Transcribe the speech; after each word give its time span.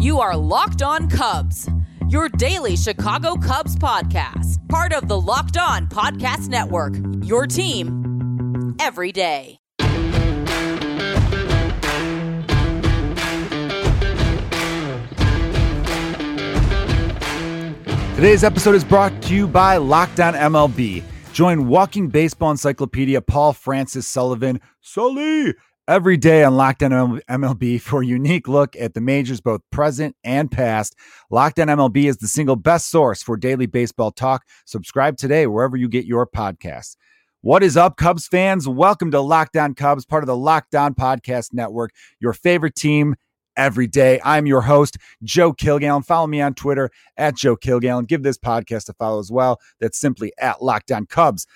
You 0.00 0.18
are 0.20 0.34
Locked 0.34 0.80
On 0.80 1.10
Cubs, 1.10 1.68
your 2.08 2.30
daily 2.30 2.74
Chicago 2.74 3.36
Cubs 3.36 3.76
podcast, 3.76 4.66
part 4.70 4.94
of 4.94 5.08
the 5.08 5.20
Locked 5.20 5.58
On 5.58 5.88
Podcast 5.88 6.48
Network, 6.48 6.94
your 7.22 7.46
team 7.46 8.74
every 8.80 9.12
day. 9.12 9.58
Today's 18.16 18.42
episode 18.42 18.74
is 18.74 18.84
brought 18.84 19.20
to 19.24 19.34
you 19.34 19.46
by 19.46 19.76
Locked 19.76 20.18
On 20.20 20.32
MLB. 20.32 21.02
Join 21.34 21.68
Walking 21.68 22.08
Baseball 22.08 22.52
Encyclopedia 22.52 23.20
Paul 23.20 23.52
Francis 23.52 24.08
Sullivan, 24.08 24.62
Sully, 24.80 25.54
every 25.90 26.16
day 26.16 26.44
on 26.44 26.54
Locked 26.54 26.84
On 26.84 27.20
MLB 27.22 27.80
for 27.80 28.00
a 28.00 28.06
unique 28.06 28.46
look 28.46 28.76
at 28.76 28.94
the 28.94 29.00
majors, 29.00 29.40
both 29.40 29.60
present 29.72 30.14
and 30.22 30.48
past. 30.48 30.94
Locked 31.30 31.58
On 31.58 31.66
MLB 31.66 32.04
is 32.04 32.18
the 32.18 32.28
single 32.28 32.54
best 32.54 32.88
source 32.88 33.24
for 33.24 33.36
daily 33.36 33.66
baseball 33.66 34.12
talk. 34.12 34.44
Subscribe 34.66 35.16
today 35.16 35.48
wherever 35.48 35.76
you 35.76 35.88
get 35.88 36.04
your 36.04 36.28
podcasts. 36.28 36.94
What 37.40 37.64
is 37.64 37.76
up, 37.76 37.96
Cubs 37.96 38.28
fans? 38.28 38.68
Welcome 38.68 39.10
to 39.10 39.20
Locked 39.20 39.56
On 39.56 39.74
Cubs, 39.74 40.06
part 40.06 40.22
of 40.22 40.28
the 40.28 40.36
Locked 40.36 40.76
On 40.76 40.94
Podcast 40.94 41.52
Network, 41.52 41.90
your 42.20 42.34
favorite 42.34 42.76
team 42.76 43.16
every 43.56 43.88
day. 43.88 44.20
I'm 44.24 44.46
your 44.46 44.60
host, 44.60 44.96
Joe 45.24 45.52
Kilgallon. 45.52 46.06
Follow 46.06 46.28
me 46.28 46.40
on 46.40 46.54
Twitter 46.54 46.90
at 47.16 47.36
Joe 47.36 47.56
Kilgallon. 47.56 48.06
Give 48.06 48.22
this 48.22 48.38
podcast 48.38 48.88
a 48.88 48.92
follow 48.92 49.18
as 49.18 49.32
well. 49.32 49.58
That's 49.80 49.98
simply 49.98 50.32
at 50.38 50.62
Locked 50.62 50.92
On 50.92 51.04
Cubs. 51.04 51.48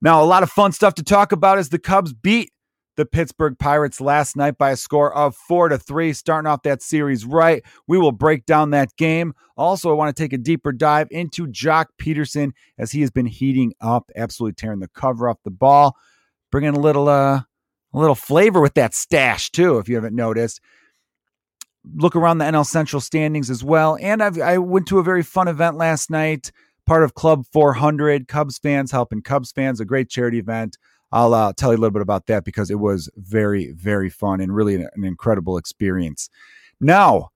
Now, 0.00 0.22
a 0.22 0.26
lot 0.26 0.44
of 0.44 0.50
fun 0.50 0.70
stuff 0.70 0.94
to 0.94 1.02
talk 1.02 1.32
about 1.32 1.58
as 1.58 1.70
the 1.70 1.80
Cubs 1.80 2.12
beat 2.12 2.52
the 2.96 3.06
Pittsburgh 3.06 3.58
Pirates 3.58 4.00
last 4.00 4.36
night 4.36 4.58
by 4.58 4.70
a 4.70 4.76
score 4.76 5.14
of 5.14 5.34
four 5.34 5.68
to 5.68 5.78
three, 5.78 6.12
starting 6.12 6.46
off 6.46 6.62
that 6.62 6.82
series 6.82 7.24
right. 7.24 7.62
We 7.86 7.98
will 7.98 8.12
break 8.12 8.44
down 8.46 8.70
that 8.70 8.96
game. 8.96 9.34
Also, 9.56 9.90
I 9.90 9.94
want 9.94 10.14
to 10.14 10.22
take 10.22 10.32
a 10.32 10.38
deeper 10.38 10.72
dive 10.72 11.08
into 11.10 11.46
Joc 11.46 11.86
Pederson 11.98 12.52
as 12.78 12.92
he 12.92 13.00
has 13.00 13.10
been 13.10 13.26
heating 13.26 13.72
up, 13.80 14.10
absolutely 14.16 14.54
tearing 14.54 14.80
the 14.80 14.88
cover 14.88 15.28
off 15.28 15.38
the 15.44 15.50
ball, 15.50 15.96
bringing 16.50 16.74
a 16.74 16.80
little 16.80 17.08
uh, 17.08 17.40
a 17.94 17.98
little 17.98 18.14
flavor 18.14 18.60
with 18.60 18.74
that 18.74 18.94
stache 18.94 19.50
too. 19.50 19.78
If 19.78 19.88
you 19.88 19.94
haven't 19.94 20.16
noticed, 20.16 20.60
look 21.84 22.16
around 22.16 22.38
the 22.38 22.44
NL 22.44 22.66
Central 22.66 23.00
standings 23.00 23.50
as 23.50 23.64
well. 23.64 23.98
And 24.00 24.22
I've, 24.22 24.40
I 24.40 24.58
went 24.58 24.86
to 24.88 24.98
a 24.98 25.02
very 25.02 25.22
fun 25.22 25.48
event 25.48 25.76
last 25.76 26.10
night, 26.10 26.52
part 26.86 27.02
of 27.02 27.14
Club 27.14 27.44
400, 27.52 28.28
Cubs 28.28 28.58
fans 28.58 28.92
helping 28.92 29.22
Cubs 29.22 29.52
fans, 29.52 29.80
a 29.80 29.84
great 29.84 30.08
charity 30.08 30.38
event. 30.38 30.78
I'll 31.12 31.34
uh, 31.34 31.52
tell 31.52 31.72
you 31.72 31.76
a 31.76 31.80
little 31.80 31.92
bit 31.92 32.02
about 32.02 32.26
that 32.26 32.44
because 32.44 32.70
it 32.70 32.80
was 32.80 33.10
very, 33.16 33.72
very 33.72 34.08
fun 34.08 34.40
and 34.40 34.54
really 34.54 34.74
an, 34.76 34.88
an 34.94 35.04
incredible 35.04 35.58
experience. 35.58 36.30
Now, 36.80 37.28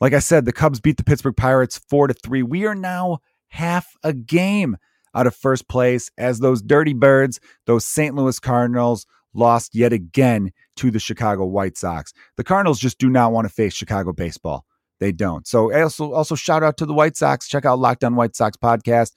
like 0.00 0.12
I 0.12 0.18
said, 0.18 0.44
the 0.44 0.52
Cubs 0.52 0.80
beat 0.80 0.98
the 0.98 1.04
Pittsburgh 1.04 1.36
Pirates 1.36 1.80
four 1.88 2.06
to 2.06 2.14
three. 2.14 2.42
We 2.42 2.66
are 2.66 2.74
now 2.74 3.18
half 3.48 3.96
a 4.02 4.12
game 4.12 4.76
out 5.14 5.26
of 5.26 5.34
first 5.34 5.68
place 5.68 6.10
as 6.18 6.40
those 6.40 6.60
dirty 6.60 6.92
birds, 6.92 7.40
those 7.66 7.84
St. 7.84 8.14
Louis 8.14 8.38
Cardinals, 8.40 9.06
lost 9.32 9.74
yet 9.74 9.92
again 9.92 10.52
to 10.76 10.90
the 10.90 10.98
Chicago 10.98 11.44
White 11.44 11.76
Sox. 11.76 12.12
The 12.36 12.44
Cardinals 12.44 12.78
just 12.78 12.98
do 12.98 13.08
not 13.08 13.32
want 13.32 13.48
to 13.48 13.52
face 13.52 13.74
Chicago 13.74 14.12
baseball. 14.12 14.64
They 15.00 15.12
don't. 15.12 15.46
So 15.46 15.72
also 15.74 16.12
also 16.12 16.34
shout 16.34 16.62
out 16.62 16.76
to 16.78 16.86
the 16.86 16.94
White 16.94 17.16
Sox. 17.16 17.48
Check 17.48 17.64
out 17.64 17.78
Locked 17.78 18.04
On 18.04 18.14
White 18.14 18.36
Sox 18.36 18.56
podcast. 18.56 19.12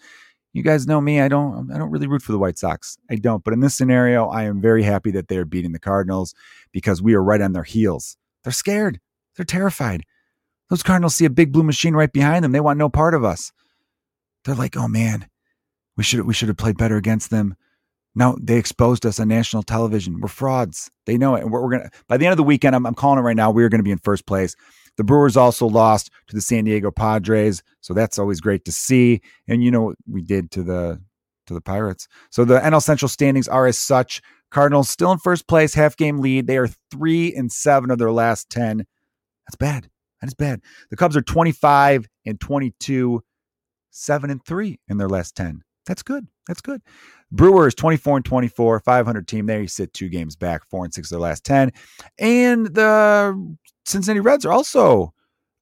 You 0.58 0.64
guys 0.64 0.88
know 0.88 1.00
me. 1.00 1.22
I 1.22 1.28
don't 1.28 1.72
I 1.72 1.78
don't 1.78 1.92
really 1.92 2.08
root 2.08 2.24
for 2.24 2.32
the 2.32 2.40
White 2.40 2.58
Sox. 2.58 2.98
I 3.12 3.16
don't. 3.18 3.44
But 3.44 3.54
in 3.54 3.60
this 3.60 3.76
scenario, 3.76 4.26
I 4.26 4.46
am 4.46 4.60
very 4.60 4.82
happy 4.82 5.12
that 5.12 5.28
they 5.28 5.38
are 5.38 5.46
beating 5.46 5.72
the 5.72 5.78
Cardinals 5.78 6.34
because 6.72 7.00
we 7.00 7.14
are 7.14 7.22
right 7.22 7.42
on 7.42 7.54
their 7.54 7.64
heels. 7.64 8.18
They're 8.44 8.52
scared. 8.52 9.00
They're 9.36 9.46
terrified. 9.46 10.04
Those 10.72 10.82
Cardinals 10.82 11.16
see 11.16 11.26
a 11.26 11.30
big 11.30 11.52
blue 11.52 11.62
machine 11.62 11.94
right 11.94 12.12
behind 12.12 12.44
them. 12.44 12.54
They 12.54 12.60
want 12.60 12.80
no 12.80 12.90
part 12.90 13.14
of 13.14 13.24
us. 13.24 13.52
They're 14.46 14.56
like, 14.56 14.76
"Oh 14.76 14.88
man, 14.88 15.28
we 15.96 16.04
should 16.04 16.26
we 16.26 16.34
should 16.34 16.48
have 16.48 16.58
played 16.58 16.76
better 16.76 16.98
against 16.98 17.30
them." 17.30 17.56
Now 18.16 18.36
they 18.42 18.58
exposed 18.58 19.06
us 19.06 19.20
on 19.20 19.28
national 19.28 19.62
television. 19.62 20.20
We're 20.20 20.28
frauds. 20.28 20.90
They 21.06 21.20
know 21.20 21.36
it. 21.36 21.44
And 21.44 21.52
we're, 21.52 21.62
we're 21.62 21.78
gonna 21.78 21.92
by 22.08 22.17
the 22.17 22.26
end 22.26 22.34
of 22.34 22.38
the 22.38 22.44
weekend. 22.44 22.76
I'm, 22.76 22.88
I'm 22.88 22.96
calling 22.96 23.20
it 23.20 23.22
right 23.22 23.36
now. 23.36 23.52
We're 23.52 23.70
going 23.70 23.78
to 23.78 23.84
be 23.84 23.92
in 23.92 24.00
first 24.00 24.26
place. 24.26 24.56
The 24.98 25.04
Brewers 25.04 25.38
also 25.38 25.68
lost 25.68 26.12
to 26.28 26.36
the 26.36 26.42
San 26.42 26.66
Diego 26.66 26.92
Padres, 26.92 27.64
so 27.82 27.94
that's 27.94 28.20
always 28.20 28.42
great 28.42 28.66
to 28.66 28.72
see. 28.72 29.22
And 29.48 29.64
you 29.64 29.72
know 29.72 29.84
what 29.84 29.98
we 30.10 30.22
did 30.22 30.52
to 30.52 30.64
the 30.64 31.02
to 31.46 31.54
the 31.54 31.62
Pirates. 31.62 32.08
So 32.30 32.44
the 32.44 32.60
NL 32.60 32.82
Central 32.82 33.08
standings 33.08 33.48
are 33.48 33.68
as 33.68 33.78
such. 33.78 34.22
Cardinals 34.50 34.90
still 34.90 35.12
in 35.12 35.20
first 35.20 35.48
place, 35.48 35.74
half 35.74 35.96
game 35.96 36.20
lead. 36.20 36.48
They 36.48 36.58
are 36.58 36.70
three 36.92 37.34
and 37.34 37.52
seven 37.52 37.92
of 37.92 38.00
their 38.00 38.12
last 38.12 38.50
ten. 38.50 38.86
That's 39.48 39.56
bad. 39.56 39.90
That 40.22 40.28
is 40.28 40.34
bad. 40.34 40.62
The 40.90 40.98
Cubs 40.98 41.16
are 41.16 41.22
25 41.22 42.08
and 42.26 42.40
22, 42.40 43.24
seven 43.92 44.30
and 44.30 44.44
three 44.44 44.80
in 44.88 44.98
their 44.98 45.10
last 45.10 45.36
10. 45.36 45.62
That's 45.86 46.04
good. 46.04 46.28
That's 46.48 46.62
good. 46.62 46.82
Brewers 47.32 47.76
24 47.76 48.18
and 48.18 48.26
24, 48.26 48.80
500 48.80 49.28
team. 49.28 49.46
There 49.46 49.62
you 49.62 49.68
sit 49.68 49.94
two 49.94 50.10
games 50.10 50.36
back, 50.36 50.68
four 50.70 50.86
and 50.86 50.94
six 50.94 51.12
of 51.12 51.16
their 51.16 51.22
last 51.22 51.44
10. 51.44 51.72
And 52.20 52.68
the 52.68 53.58
Cincinnati 53.87 54.20
Reds 54.20 54.45
are 54.45 54.52
also 54.52 55.14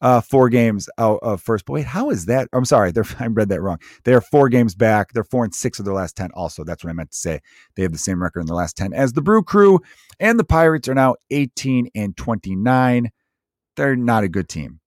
uh, 0.02 0.22
four 0.22 0.50
games 0.50 0.90
out 0.98 1.20
of 1.22 1.42
first. 1.42 1.66
But 1.66 1.74
wait, 1.74 1.86
how 1.86 2.10
is 2.10 2.26
that? 2.26 2.50
I'm 2.54 2.66
sorry, 2.66 2.92
I 3.20 3.28
read 3.28 3.50
that 3.50 3.62
wrong. 3.62 3.80
They 4.04 4.14
are 4.14 4.22
four 4.22 4.50
games 4.50 4.76
back. 4.76 5.14
They're 5.14 5.24
four 5.24 5.44
and 5.44 5.54
six 5.54 5.80
of 5.80 5.86
their 5.86 5.94
last 5.94 6.18
10. 6.18 6.32
Also, 6.34 6.64
that's 6.64 6.84
what 6.84 6.90
I 6.90 6.94
meant 6.94 7.12
to 7.12 7.18
say. 7.18 7.40
They 7.76 7.84
have 7.84 7.92
the 7.92 7.98
same 7.98 8.22
record 8.22 8.42
in 8.42 8.48
the 8.48 8.54
last 8.54 8.78
10 8.78 8.94
as 8.94 9.14
the 9.14 9.22
Brew 9.22 9.44
Crew. 9.44 9.80
And 10.20 10.40
the 10.40 10.44
Pirates 10.44 10.88
are 10.88 10.96
now 10.96 11.16
18 11.32 11.90
and 11.96 12.16
29. 12.16 13.12
They're 13.76 13.96
not 13.96 14.24
a 14.24 14.30
good 14.30 14.50
team. 14.50 14.80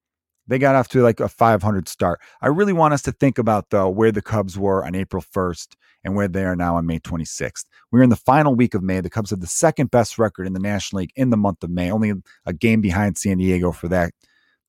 They 0.49 0.59
got 0.59 0.75
off 0.75 0.89
to 0.89 1.03
like 1.03 1.21
a 1.21 1.29
500 1.29 1.89
start. 1.89 2.21
I 2.41 2.49
really 2.49 2.73
want 2.73 2.95
us 2.95 3.03
to 3.03 3.13
think 3.13 3.39
about, 3.39 3.71
though, 3.71 3.89
where 3.89 4.11
the 4.11 4.23
Cubs 4.23 4.59
were 4.59 4.85
on 4.85 4.95
April 4.95 5.23
1st 5.23 5.75
and 6.05 6.17
where 6.17 6.27
they 6.27 6.45
are 6.45 6.57
now 6.57 6.77
on 6.77 6.87
May 6.87 6.99
26th. 6.99 7.65
We're 7.93 8.03
in 8.03 8.11
the 8.11 8.17
final 8.17 8.55
week 8.55 8.75
of 8.75 8.83
May. 8.83 9.01
The 9.01 9.11
Cubs 9.11 9.31
have 9.31 9.41
the 9.41 9.47
second 9.47 9.91
best 9.91 10.19
record 10.19 10.47
in 10.47 10.55
the 10.55 10.61
National 10.61 11.01
League 11.01 11.13
in 11.17 11.31
the 11.31 11.37
month 11.37 11.63
of 11.63 11.71
May, 11.71 11.91
only 11.91 12.13
a 12.47 12.53
game 12.53 12.81
behind 12.81 13.19
San 13.19 13.39
Diego 13.39 13.73
for 13.73 13.89
that. 13.89 14.13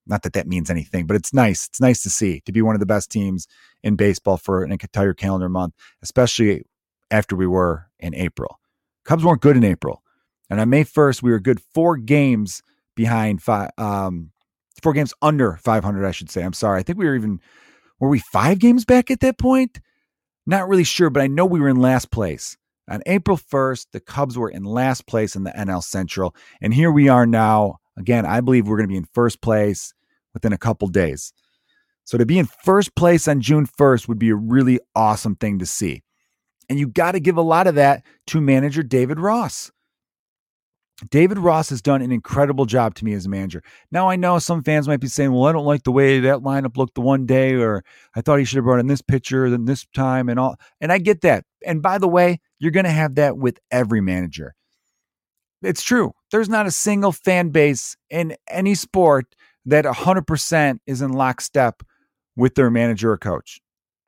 Not 0.05 0.23
that 0.23 0.33
that 0.33 0.47
means 0.47 0.69
anything, 0.69 1.05
but 1.05 1.15
it's 1.15 1.33
nice. 1.33 1.67
It's 1.67 1.79
nice 1.79 2.03
to 2.03 2.09
see 2.09 2.41
to 2.41 2.51
be 2.51 2.61
one 2.61 2.75
of 2.75 2.79
the 2.79 2.85
best 2.85 3.11
teams 3.11 3.47
in 3.83 3.95
baseball 3.95 4.37
for 4.37 4.63
an 4.63 4.71
entire 4.71 5.13
calendar 5.13 5.49
month, 5.49 5.75
especially 6.01 6.63
after 7.11 7.35
we 7.35 7.47
were 7.47 7.87
in 7.99 8.15
April. 8.15 8.59
Cubs 9.05 9.23
weren't 9.23 9.41
good 9.41 9.55
in 9.55 9.63
April. 9.63 10.03
And 10.49 10.59
on 10.59 10.69
May 10.69 10.83
1st, 10.83 11.21
we 11.21 11.31
were 11.31 11.39
good 11.39 11.61
four 11.61 11.95
games 11.95 12.63
behind 12.95 13.41
five, 13.41 13.69
um, 13.77 14.31
four 14.79 14.93
games 14.93 15.13
under 15.21 15.57
500, 15.57 16.05
I 16.05 16.11
should 16.11 16.29
say. 16.29 16.43
I'm 16.43 16.53
sorry. 16.53 16.79
I 16.79 16.83
think 16.83 16.97
we 16.97 17.05
were 17.05 17.15
even, 17.15 17.39
were 17.99 18.09
we 18.09 18.19
five 18.19 18.59
games 18.59 18.85
back 18.85 19.11
at 19.11 19.19
that 19.21 19.37
point? 19.37 19.79
Not 20.45 20.67
really 20.67 20.83
sure, 20.83 21.09
but 21.09 21.21
I 21.21 21.27
know 21.27 21.45
we 21.45 21.59
were 21.59 21.69
in 21.69 21.77
last 21.77 22.11
place. 22.11 22.57
On 22.89 23.01
April 23.05 23.37
1st, 23.37 23.87
the 23.91 23.99
Cubs 23.99 24.37
were 24.37 24.49
in 24.49 24.63
last 24.63 25.05
place 25.05 25.35
in 25.35 25.43
the 25.43 25.51
NL 25.51 25.83
Central. 25.83 26.35
And 26.61 26.73
here 26.73 26.91
we 26.91 27.07
are 27.07 27.25
now. 27.25 27.77
Again, 27.97 28.25
I 28.25 28.41
believe 28.41 28.67
we're 28.67 28.77
going 28.77 28.87
to 28.87 28.93
be 28.93 28.97
in 28.97 29.07
first 29.13 29.41
place 29.41 29.93
within 30.33 30.53
a 30.53 30.57
couple 30.57 30.87
days. 30.87 31.33
So 32.05 32.17
to 32.17 32.25
be 32.25 32.39
in 32.39 32.47
first 32.63 32.95
place 32.95 33.27
on 33.27 33.41
June 33.41 33.67
1st 33.67 34.07
would 34.07 34.17
be 34.17 34.29
a 34.29 34.35
really 34.35 34.79
awesome 34.95 35.35
thing 35.35 35.59
to 35.59 35.65
see. 35.65 36.01
And 36.67 36.79
you 36.79 36.87
got 36.87 37.11
to 37.11 37.19
give 37.19 37.37
a 37.37 37.41
lot 37.41 37.67
of 37.67 37.75
that 37.75 38.03
to 38.27 38.41
manager 38.41 38.81
David 38.81 39.19
Ross. 39.19 39.71
David 41.09 41.39
Ross 41.39 41.69
has 41.69 41.81
done 41.81 42.01
an 42.01 42.11
incredible 42.11 42.65
job 42.65 42.95
to 42.95 43.05
me 43.05 43.13
as 43.13 43.25
a 43.25 43.29
manager. 43.29 43.63
Now 43.91 44.09
I 44.09 44.15
know 44.15 44.39
some 44.39 44.63
fans 44.63 44.87
might 44.87 44.99
be 44.99 45.07
saying, 45.07 45.31
"Well, 45.31 45.45
I 45.45 45.51
don't 45.51 45.65
like 45.65 45.83
the 45.83 45.91
way 45.91 46.19
that 46.19 46.39
lineup 46.39 46.77
looked 46.77 46.95
the 46.95 47.01
one 47.01 47.25
day," 47.25 47.55
or 47.55 47.83
"I 48.15 48.21
thought 48.21 48.39
he 48.39 48.45
should 48.45 48.57
have 48.57 48.65
brought 48.65 48.79
in 48.79 48.87
this 48.87 49.01
pitcher 49.01 49.49
than 49.49 49.65
this 49.65 49.85
time," 49.93 50.29
and 50.29 50.39
all. 50.39 50.55
And 50.81 50.91
I 50.91 50.97
get 50.97 51.21
that. 51.21 51.45
And 51.65 51.81
by 51.81 51.97
the 51.97 52.07
way, 52.07 52.39
you're 52.59 52.71
going 52.71 52.85
to 52.85 52.91
have 52.91 53.15
that 53.15 53.37
with 53.37 53.59
every 53.71 54.01
manager. 54.01 54.55
It's 55.61 55.83
true. 55.83 56.13
There's 56.31 56.49
not 56.49 56.67
a 56.67 56.71
single 56.71 57.11
fan 57.11 57.49
base 57.49 57.95
in 58.09 58.35
any 58.49 58.75
sport 58.75 59.35
that 59.65 59.85
100% 59.85 60.79
is 60.85 61.01
in 61.01 61.11
lockstep 61.11 61.83
with 62.35 62.55
their 62.55 62.71
manager 62.71 63.11
or 63.11 63.17
coach 63.17 63.59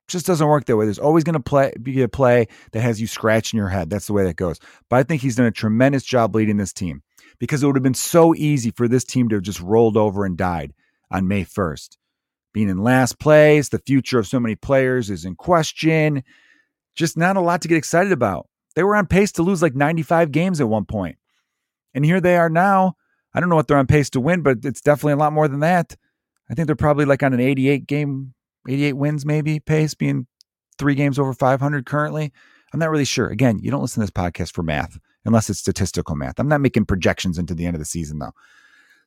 just 0.08 0.26
doesn't 0.26 0.46
work 0.46 0.66
that 0.66 0.76
way. 0.76 0.84
There's 0.84 0.98
always 0.98 1.24
going 1.24 1.40
to 1.40 1.72
be 1.80 2.02
a 2.02 2.08
play 2.08 2.48
that 2.72 2.80
has 2.80 3.00
you 3.00 3.06
scratching 3.06 3.58
your 3.58 3.68
head. 3.68 3.90
That's 3.90 4.06
the 4.06 4.12
way 4.12 4.24
that 4.24 4.36
goes. 4.36 4.58
But 4.88 4.96
I 4.96 5.02
think 5.02 5.22
he's 5.22 5.36
done 5.36 5.46
a 5.46 5.50
tremendous 5.50 6.04
job 6.04 6.34
leading 6.34 6.56
this 6.56 6.72
team 6.72 7.02
because 7.38 7.62
it 7.62 7.66
would 7.66 7.76
have 7.76 7.82
been 7.82 7.94
so 7.94 8.34
easy 8.34 8.70
for 8.70 8.88
this 8.88 9.04
team 9.04 9.28
to 9.28 9.36
have 9.36 9.44
just 9.44 9.60
rolled 9.60 9.96
over 9.96 10.24
and 10.24 10.36
died 10.36 10.74
on 11.10 11.28
May 11.28 11.44
1st. 11.44 11.96
Being 12.52 12.68
in 12.68 12.82
last 12.82 13.18
place, 13.18 13.70
the 13.70 13.78
future 13.78 14.18
of 14.18 14.26
so 14.26 14.38
many 14.38 14.54
players 14.54 15.08
is 15.08 15.24
in 15.24 15.34
question. 15.34 16.22
Just 16.94 17.16
not 17.16 17.36
a 17.36 17.40
lot 17.40 17.62
to 17.62 17.68
get 17.68 17.78
excited 17.78 18.12
about. 18.12 18.48
They 18.74 18.82
were 18.82 18.96
on 18.96 19.06
pace 19.06 19.32
to 19.32 19.42
lose 19.42 19.62
like 19.62 19.74
95 19.74 20.32
games 20.32 20.60
at 20.60 20.68
one 20.68 20.84
point. 20.84 21.16
And 21.94 22.04
here 22.04 22.20
they 22.20 22.36
are 22.36 22.50
now. 22.50 22.94
I 23.34 23.40
don't 23.40 23.48
know 23.48 23.56
what 23.56 23.68
they're 23.68 23.78
on 23.78 23.86
pace 23.86 24.10
to 24.10 24.20
win, 24.20 24.42
but 24.42 24.58
it's 24.64 24.82
definitely 24.82 25.14
a 25.14 25.16
lot 25.16 25.32
more 25.32 25.48
than 25.48 25.60
that. 25.60 25.96
I 26.50 26.54
think 26.54 26.66
they're 26.66 26.76
probably 26.76 27.06
like 27.06 27.22
on 27.22 27.32
an 27.32 27.40
88 27.40 27.86
game 27.86 28.34
88 28.68 28.92
wins 28.94 29.26
maybe 29.26 29.60
pace 29.60 29.94
being 29.94 30.26
three 30.78 30.94
games 30.94 31.18
over 31.18 31.32
500 31.32 31.86
currently. 31.86 32.32
I'm 32.72 32.80
not 32.80 32.90
really 32.90 33.04
sure. 33.04 33.28
Again, 33.28 33.58
you 33.60 33.70
don't 33.70 33.82
listen 33.82 34.00
to 34.00 34.06
this 34.06 34.10
podcast 34.10 34.54
for 34.54 34.62
math 34.62 34.98
unless 35.24 35.50
it's 35.50 35.58
statistical 35.58 36.16
math. 36.16 36.38
I'm 36.38 36.48
not 36.48 36.60
making 36.60 36.86
projections 36.86 37.38
into 37.38 37.54
the 37.54 37.66
end 37.66 37.74
of 37.74 37.80
the 37.80 37.86
season 37.86 38.18
though. 38.18 38.32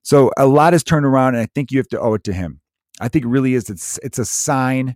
So 0.05 0.31
a 0.37 0.45
lot 0.45 0.73
has 0.73 0.83
turned 0.83 1.05
around, 1.05 1.33
and 1.33 1.41
I 1.41 1.47
think 1.55 1.71
you 1.71 1.79
have 1.79 1.87
to 1.87 1.99
owe 1.99 2.13
it 2.13 2.23
to 2.25 2.33
him. 2.33 2.61
I 3.01 3.07
think 3.07 3.25
it 3.25 3.29
really 3.29 3.55
is. 3.55 3.71
It's 3.71 3.97
it's 4.03 4.19
a 4.19 4.25
sign 4.25 4.95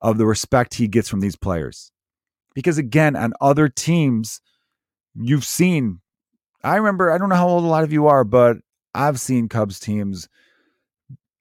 of 0.00 0.16
the 0.16 0.26
respect 0.26 0.74
he 0.74 0.88
gets 0.88 1.08
from 1.08 1.20
these 1.20 1.36
players. 1.36 1.92
Because 2.54 2.78
again, 2.78 3.16
on 3.16 3.34
other 3.40 3.68
teams, 3.68 4.40
you've 5.14 5.44
seen. 5.44 6.00
I 6.64 6.76
remember. 6.76 7.10
I 7.10 7.18
don't 7.18 7.28
know 7.28 7.36
how 7.36 7.48
old 7.48 7.64
a 7.64 7.68
lot 7.68 7.84
of 7.84 7.92
you 7.92 8.06
are, 8.06 8.24
but 8.24 8.56
I've 8.94 9.20
seen 9.20 9.50
Cubs 9.50 9.78
teams 9.78 10.26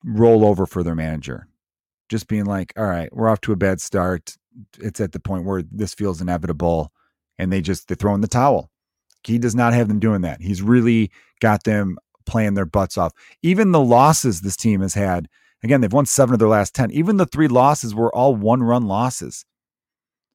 roll 0.03 0.45
over 0.45 0.65
for 0.65 0.83
their 0.83 0.93
manager, 0.93 1.47
just 2.09 2.27
being 2.27 2.45
like, 2.45 2.73
"All 2.77 2.85
right, 2.85 3.09
we're 3.13 3.29
off 3.29 3.41
to 3.41 3.53
a 3.53 3.57
bad 3.57 3.81
start. 3.81 4.35
It's 4.79 4.99
at 5.01 5.11
the 5.11 5.19
point 5.19 5.45
where 5.45 5.63
this 5.71 5.93
feels 5.93 6.21
inevitable," 6.21 6.91
and 7.37 7.51
they 7.51 7.61
just 7.61 7.87
they 7.87 7.95
throw 7.95 8.15
in 8.15 8.21
the 8.21 8.27
towel. 8.27 8.71
He 9.23 9.37
does 9.39 9.55
not 9.55 9.73
have 9.73 9.87
them 9.87 9.99
doing 9.99 10.21
that. 10.21 10.41
He's 10.41 10.61
really 10.61 11.11
got 11.41 11.63
them 11.63 11.97
playing 12.25 12.53
their 12.53 12.65
butts 12.65 12.97
off. 12.97 13.13
Even 13.41 13.71
the 13.71 13.79
losses 13.79 14.41
this 14.41 14.55
team 14.55 14.81
has 14.81 14.93
had 14.93 15.27
Again, 15.65 15.81
they've 15.81 15.91
won 15.91 16.05
seven 16.05 16.33
of 16.33 16.39
their 16.39 16.47
last 16.47 16.75
10. 16.75 16.91
Even 16.91 17.17
the 17.17 17.25
three 17.25 17.47
losses 17.47 17.95
were 17.95 18.15
all 18.15 18.35
one 18.35 18.61
run 18.61 18.87
losses. 18.87 19.45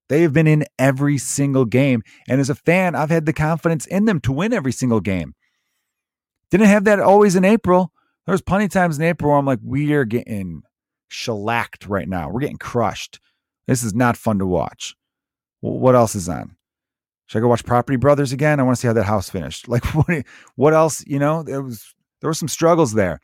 They 0.08 0.22
have 0.22 0.32
been 0.32 0.48
in 0.48 0.64
every 0.76 1.18
single 1.18 1.64
game. 1.64 2.02
And 2.28 2.40
as 2.40 2.50
a 2.50 2.54
fan, 2.56 2.96
I've 2.96 3.10
had 3.10 3.26
the 3.26 3.32
confidence 3.32 3.86
in 3.86 4.06
them 4.06 4.18
to 4.22 4.32
win 4.32 4.52
every 4.52 4.72
single 4.72 4.98
game. 4.98 5.34
Didn't 6.50 6.66
have 6.66 6.82
that 6.84 6.98
always 6.98 7.36
in 7.36 7.44
April. 7.44 7.92
There 8.26 8.32
was 8.32 8.42
plenty 8.42 8.64
of 8.64 8.72
times 8.72 8.98
in 8.98 9.04
April 9.04 9.30
where 9.30 9.38
I'm 9.38 9.46
like, 9.46 9.60
we 9.62 9.92
are 9.92 10.04
getting 10.04 10.62
shellacked 11.10 11.86
right 11.86 12.08
now. 12.08 12.30
We're 12.30 12.40
getting 12.40 12.58
crushed. 12.58 13.20
This 13.66 13.82
is 13.82 13.94
not 13.94 14.16
fun 14.16 14.38
to 14.38 14.46
watch. 14.46 14.94
What 15.60 15.94
else 15.94 16.14
is 16.14 16.28
on? 16.28 16.56
Should 17.26 17.38
I 17.38 17.40
go 17.42 17.48
watch 17.48 17.64
Property 17.64 17.96
Brothers 17.96 18.32
again? 18.32 18.58
I 18.58 18.62
want 18.62 18.76
to 18.76 18.80
see 18.80 18.88
how 18.88 18.94
that 18.94 19.04
house 19.04 19.28
finished. 19.30 19.68
Like 19.68 19.84
what? 19.94 20.24
What 20.56 20.74
else? 20.74 21.04
You 21.06 21.18
know, 21.18 21.42
there 21.42 21.62
was 21.62 21.94
there 22.20 22.28
were 22.28 22.34
some 22.34 22.48
struggles 22.48 22.94
there 22.94 23.20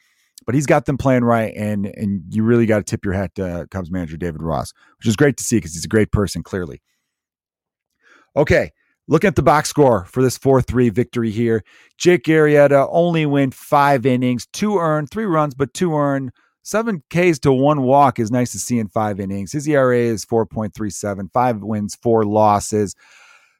but 0.47 0.55
he's 0.55 0.67
got 0.67 0.87
them 0.87 0.97
playing 0.97 1.25
right, 1.25 1.53
and 1.57 1.87
and 1.87 2.23
you 2.31 2.45
really 2.45 2.67
got 2.67 2.79
to 2.79 2.85
tip 2.85 3.05
your 3.05 3.15
hat 3.15 3.35
to 3.35 3.67
Cubs 3.71 3.91
manager 3.91 4.17
David 4.17 4.43
Ross, 4.43 4.73
which 4.99 5.07
is 5.07 5.17
great 5.17 5.37
to 5.37 5.45
see 5.45 5.57
because 5.57 5.75
he's 5.75 5.85
a 5.85 5.89
great 5.89 6.13
person, 6.13 6.43
clearly. 6.43 6.81
Okay, 8.37 8.71
looking 9.09 9.29
at 9.29 9.37
the 9.37 9.43
box 9.43 9.69
score 9.69 10.05
for 10.05 10.23
this 10.23 10.39
4 10.39 10.63
3 10.63 10.91
victory 10.91 11.31
here. 11.31 11.65
Jake 11.99 12.25
Arrieta 12.25 12.89
only 12.91 13.27
went 13.27 13.55
five 13.55 14.07
innings, 14.07 14.47
two 14.53 14.79
earned, 14.79 15.11
three 15.11 15.25
runs, 15.25 15.55
but 15.55 15.75
two 15.75 15.95
earned. 15.95 16.31
Seven 16.67 17.01
Ks 17.11 17.39
to 17.39 17.53
one 17.53 17.83
walk 17.83 18.19
is 18.19 18.33
nice 18.33 18.51
to 18.51 18.59
see 18.59 18.81
in 18.81 18.89
five 18.89 19.21
innings. 19.21 19.53
His 19.53 19.69
ERA 19.69 20.01
is 20.01 20.25
4.37, 20.25 21.31
five 21.33 21.63
wins, 21.63 21.95
four 21.95 22.25
losses. 22.25 22.97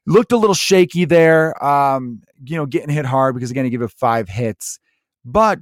Looked 0.07 0.33
a 0.33 0.37
little 0.37 0.57
shaky 0.57 1.05
there, 1.05 1.65
um, 1.65 2.21
you 2.45 2.57
know, 2.57 2.67
getting 2.67 2.89
hit 2.89 3.05
hard 3.05 3.37
because, 3.37 3.53
again, 3.53 3.65
he 3.65 3.71
gave 3.71 3.81
it 3.81 3.93
five 3.93 4.29
hits. 4.29 4.81
But 5.25 5.61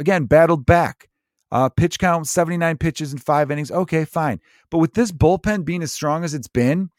again, 0.00 0.24
battled 0.24 0.66
back. 0.66 1.08
Uh, 1.52 1.68
pitch 1.68 2.00
count 2.00 2.26
79 2.26 2.78
pitches 2.78 3.12
in 3.12 3.20
five 3.20 3.52
innings. 3.52 3.70
Okay, 3.70 4.04
fine. 4.04 4.40
But 4.68 4.78
with 4.78 4.94
this 4.94 5.12
bullpen 5.12 5.64
being 5.64 5.84
as 5.84 5.92
strong 5.92 6.24
as 6.24 6.34
it's 6.34 6.48
been, 6.48 6.90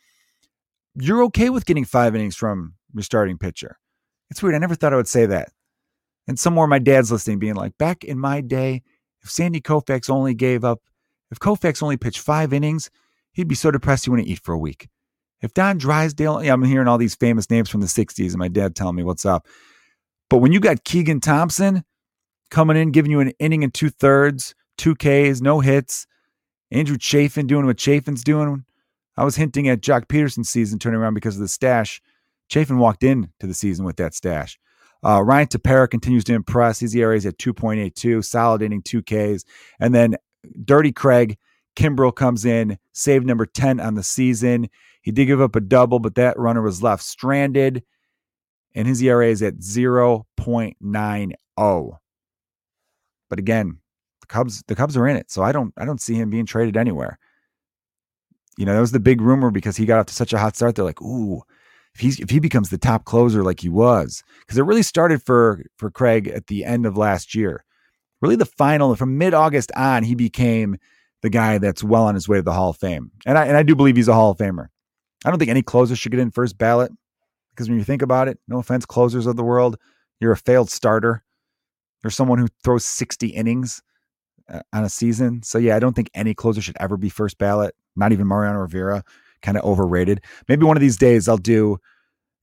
you're 0.96 1.24
okay 1.24 1.50
with 1.50 1.66
getting 1.66 1.84
five 1.84 2.16
innings 2.16 2.38
from 2.38 2.76
your 2.94 3.04
starting 3.04 3.38
pitcher. 3.38 3.78
It's 4.32 4.42
weird. 4.42 4.56
I 4.56 4.60
never 4.60 4.76
thought 4.76 4.94
I 4.94 4.96
would 4.96 5.10
say 5.10 5.26
that. 5.26 5.52
And 6.26 6.40
somewhere 6.40 6.68
my 6.68 6.80
dad's 6.80 7.12
listening, 7.12 7.40
being 7.40 7.56
like, 7.56 7.78
back 7.78 8.06
in 8.06 8.18
my 8.18 8.40
day, 8.40 8.82
if 9.24 9.30
Sandy 9.30 9.62
Koufax 9.62 10.10
only 10.10 10.34
gave 10.34 10.64
up, 10.64 10.82
if 11.32 11.40
Koufax 11.40 11.82
only 11.82 11.98
pitched 11.98 12.20
five 12.20 12.54
innings, 12.54 12.90
he'd 13.32 13.48
be 13.48 13.56
so 13.56 13.72
depressed 13.72 14.06
he 14.06 14.10
wouldn't 14.10 14.28
eat 14.28 14.40
for 14.40 14.54
a 14.54 14.58
week. 14.58 14.90
If 15.42 15.54
Don 15.54 15.78
Drysdale, 15.78 16.44
yeah, 16.44 16.54
I'm 16.54 16.64
hearing 16.64 16.88
all 16.88 16.98
these 16.98 17.16
famous 17.16 17.50
names 17.50 17.70
from 17.70 17.82
the 17.82 17.88
60s 17.88 18.30
and 18.30 18.38
my 18.38 18.48
dad 18.48 18.76
telling 18.76 18.96
me 18.96 19.04
what's 19.04 19.26
up. 19.26 19.48
But 20.30 20.38
when 20.38 20.52
you 20.52 20.60
got 20.60 20.84
Keegan 20.84 21.20
Thompson, 21.20 21.84
coming 22.50 22.78
in, 22.78 22.92
giving 22.92 23.12
you 23.12 23.20
an 23.20 23.34
inning 23.40 23.64
and 23.64 23.74
two 23.74 23.90
thirds, 23.90 24.56
two 24.78 24.96
Ks, 24.96 25.42
no 25.42 25.60
hits. 25.60 26.08
Andrew 26.72 26.98
Chafin 26.98 27.48
doing 27.48 27.66
what 27.66 27.78
Chafin's 27.78 28.24
doing. 28.24 28.64
I 29.18 29.26
was 29.26 29.36
hinting 29.36 29.68
at 29.68 29.82
Joc 29.82 30.08
Pederson's 30.08 30.50
season 30.50 30.80
turning 30.80 31.00
around 31.00 31.14
because 31.14 31.36
of 31.36 31.42
the 31.42 31.48
stache. 31.48 32.02
Chafin 32.50 32.78
walked 32.78 33.04
into 33.04 33.30
the 33.42 33.54
season 33.54 33.86
with 33.86 33.98
that 33.98 34.14
stache. 34.14 34.58
Uh, 35.04 35.22
Ryan 35.22 35.48
Tepera 35.48 35.90
continues 35.90 36.24
to 36.26 36.34
impress. 36.34 36.80
His 36.80 36.96
ERA 36.96 37.16
is 37.16 37.26
at 37.26 37.38
2.82, 37.38 38.24
solid 38.24 38.62
inning, 38.62 38.82
two 38.82 39.02
Ks. 39.02 39.44
And 39.80 39.94
then 39.94 40.16
Dirty 40.64 40.92
Craig 40.92 41.38
Kimbrel 41.76 42.16
comes 42.16 42.46
in, 42.46 42.78
save 42.94 43.26
number 43.26 43.46
10 43.46 43.80
on 43.80 43.96
the 43.96 44.04
season. 44.04 44.70
He 45.02 45.12
did 45.12 45.26
give 45.26 45.42
up 45.42 45.56
a 45.56 45.62
double, 45.62 46.00
but 46.00 46.16
that 46.16 46.38
runner 46.38 46.62
was 46.62 46.84
left 46.84 47.04
stranded. 47.04 47.84
And 48.76 48.88
his 48.88 49.02
ERA 49.02 49.28
is 49.28 49.42
at 49.42 49.58
0.90. 49.58 51.98
But 53.30 53.40
again, 53.40 53.78
the 54.22 54.28
Cubs 54.28 54.64
the 54.68 54.76
Cubs 54.76 54.96
are 54.96 55.08
in 55.08 55.18
it, 55.18 55.32
so 55.32 55.44
I 55.44 55.52
don't 55.52 55.74
I 55.78 55.86
don't 55.86 56.02
see 56.02 56.16
him 56.16 56.30
being 56.30 56.46
traded 56.46 56.78
anywhere. 56.78 57.18
You 58.58 58.66
know, 58.66 58.74
that 58.74 58.82
was 58.82 58.92
the 58.92 59.00
big 59.00 59.22
rumor 59.22 59.52
because 59.52 59.76
he 59.76 59.86
got 59.86 60.00
off 60.00 60.06
to 60.08 60.14
such 60.14 60.34
a 60.34 60.38
hot 60.38 60.56
start. 60.56 60.76
They're 60.76 60.86
like, 60.86 61.02
ooh, 61.02 61.42
if 61.96 62.02
he's 62.02 62.20
if 62.20 62.30
he 62.30 62.40
becomes 62.40 62.70
the 62.70 62.78
top 62.78 63.06
closer 63.06 63.44
like 63.44 63.60
he 63.60 63.70
was, 63.70 64.24
because 64.42 64.58
it 64.58 64.64
really 64.64 64.84
started 64.84 65.24
for 65.24 65.64
for 65.78 65.92
Craig 65.92 66.28
at 66.28 66.48
the 66.48 66.66
end 66.66 66.86
of 66.86 66.98
last 66.98 67.36
year. 67.36 67.64
Really, 68.22 68.36
the 68.36 68.46
final 68.46 68.96
from 68.96 69.18
mid 69.18 69.34
August 69.34 69.72
on, 69.76 70.04
he 70.04 70.16
became 70.16 70.78
the 71.22 71.30
guy 71.30 71.58
that's 71.58 71.84
well 71.84 72.04
on 72.06 72.16
his 72.16 72.28
way 72.28 72.38
to 72.38 72.44
the 72.44 72.54
Hall 72.54 72.70
of 72.70 72.78
Fame, 72.78 73.12
and 73.26 73.38
I 73.38 73.46
and 73.46 73.58
I 73.58 73.64
do 73.64 73.76
believe 73.76 73.96
he's 73.96 74.08
a 74.08 74.14
Hall 74.14 74.32
of 74.32 74.38
Famer. 74.38 74.68
I 75.26 75.30
don't 75.30 75.40
think 75.40 75.52
any 75.52 75.62
closer 75.62 75.96
should 75.96 76.12
get 76.12 76.20
in 76.20 76.32
first 76.32 76.58
ballot 76.58 76.92
because 77.52 77.70
when 77.70 77.78
you 77.78 77.84
think 77.84 78.02
about 78.02 78.28
it, 78.28 78.40
no 78.48 78.58
offense, 78.58 78.86
closers 78.86 79.26
of 79.26 79.36
the 79.36 79.44
world, 79.44 79.78
you're 80.20 80.32
a 80.32 80.38
failed 80.38 80.70
starter. 80.70 81.24
There's 82.02 82.16
someone 82.16 82.40
who 82.40 82.48
throws 82.64 82.86
60 82.86 83.28
innings 83.28 83.82
uh, 84.50 84.62
on 84.74 84.84
a 84.84 84.90
season. 84.90 85.44
So 85.44 85.58
yeah, 85.58 85.76
I 85.76 85.80
don't 85.80 85.96
think 85.96 86.10
any 86.14 86.34
closer 86.34 86.62
should 86.62 86.78
ever 86.80 86.98
be 86.98 87.10
first 87.10 87.38
ballot. 87.38 87.76
Not 87.96 88.12
even 88.12 88.28
Mariano 88.28 88.60
Rivera. 88.60 89.04
Kind 89.44 89.58
of 89.58 89.64
overrated. 89.64 90.22
Maybe 90.48 90.66
one 90.66 90.78
of 90.78 90.82
these 90.82 90.98
days 90.98 91.30
I'll 91.30 91.38
do. 91.38 91.78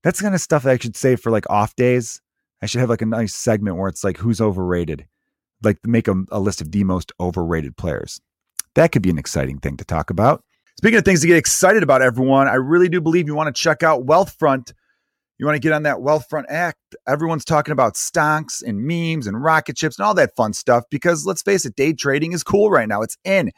That's 0.05 0.19
the 0.19 0.25
kind 0.25 0.35
of 0.35 0.41
stuff 0.41 0.63
that 0.63 0.71
I 0.71 0.79
should 0.79 0.97
say 0.97 1.17
for 1.17 1.31
like 1.33 1.49
off 1.51 1.75
days. 1.75 2.21
I 2.63 2.67
should 2.67 2.81
have 2.81 2.91
like 2.91 3.03
a 3.03 3.07
nice 3.07 3.35
segment 3.35 3.77
where 3.77 3.89
it's 3.89 4.05
like 4.05 4.19
who's 4.19 4.41
overrated, 4.41 5.07
like 5.63 5.79
make 5.85 6.09
a, 6.09 6.15
a 6.31 6.39
list 6.39 6.61
of 6.61 6.71
the 6.71 6.85
most 6.85 7.13
overrated 7.19 7.77
players. 7.77 8.21
That 8.75 8.93
could 8.93 9.03
be 9.03 9.11
an 9.11 9.19
exciting 9.19 9.59
thing 9.59 9.77
to 9.79 9.85
talk 9.85 10.11
about. 10.11 10.45
Speaking 10.79 10.99
of 10.99 11.05
things 11.05 11.23
to 11.23 11.27
get 11.27 11.37
excited 11.37 11.83
about, 11.83 12.03
everyone, 12.03 12.49
I 12.49 12.55
really 12.55 12.89
do 12.89 13.01
believe 13.01 13.27
you 13.27 13.35
want 13.35 13.55
to 13.55 13.61
check 13.61 13.83
out 13.83 14.07
Wealthfront 14.07 14.73
you 15.41 15.47
want 15.47 15.57
to 15.57 15.61
get 15.61 15.73
on 15.73 15.85
that 15.85 15.97
Wealthfront 15.97 16.45
act. 16.51 16.95
Everyone's 17.09 17.47
talking 17.47 17.73
about 17.73 17.97
stocks 17.97 18.61
and 18.61 18.83
memes 18.83 19.27
and 19.27 19.43
rocket 19.43 19.79
ships 19.79 19.99
and 19.99 20.05
all 20.05 20.13
that 20.13 20.37
fun 20.37 20.53
stuff 20.53 20.85
because 20.91 21.25
let's 21.25 21.41
face 21.41 21.65
it, 21.65 21.77
day 21.77 21.95
trading 21.95 22.33
is 22.33 22.45
cool 22.45 22.71
right 22.71 22.87
now. 22.87 23.01
It's 23.01 23.17
in. 23.25 23.51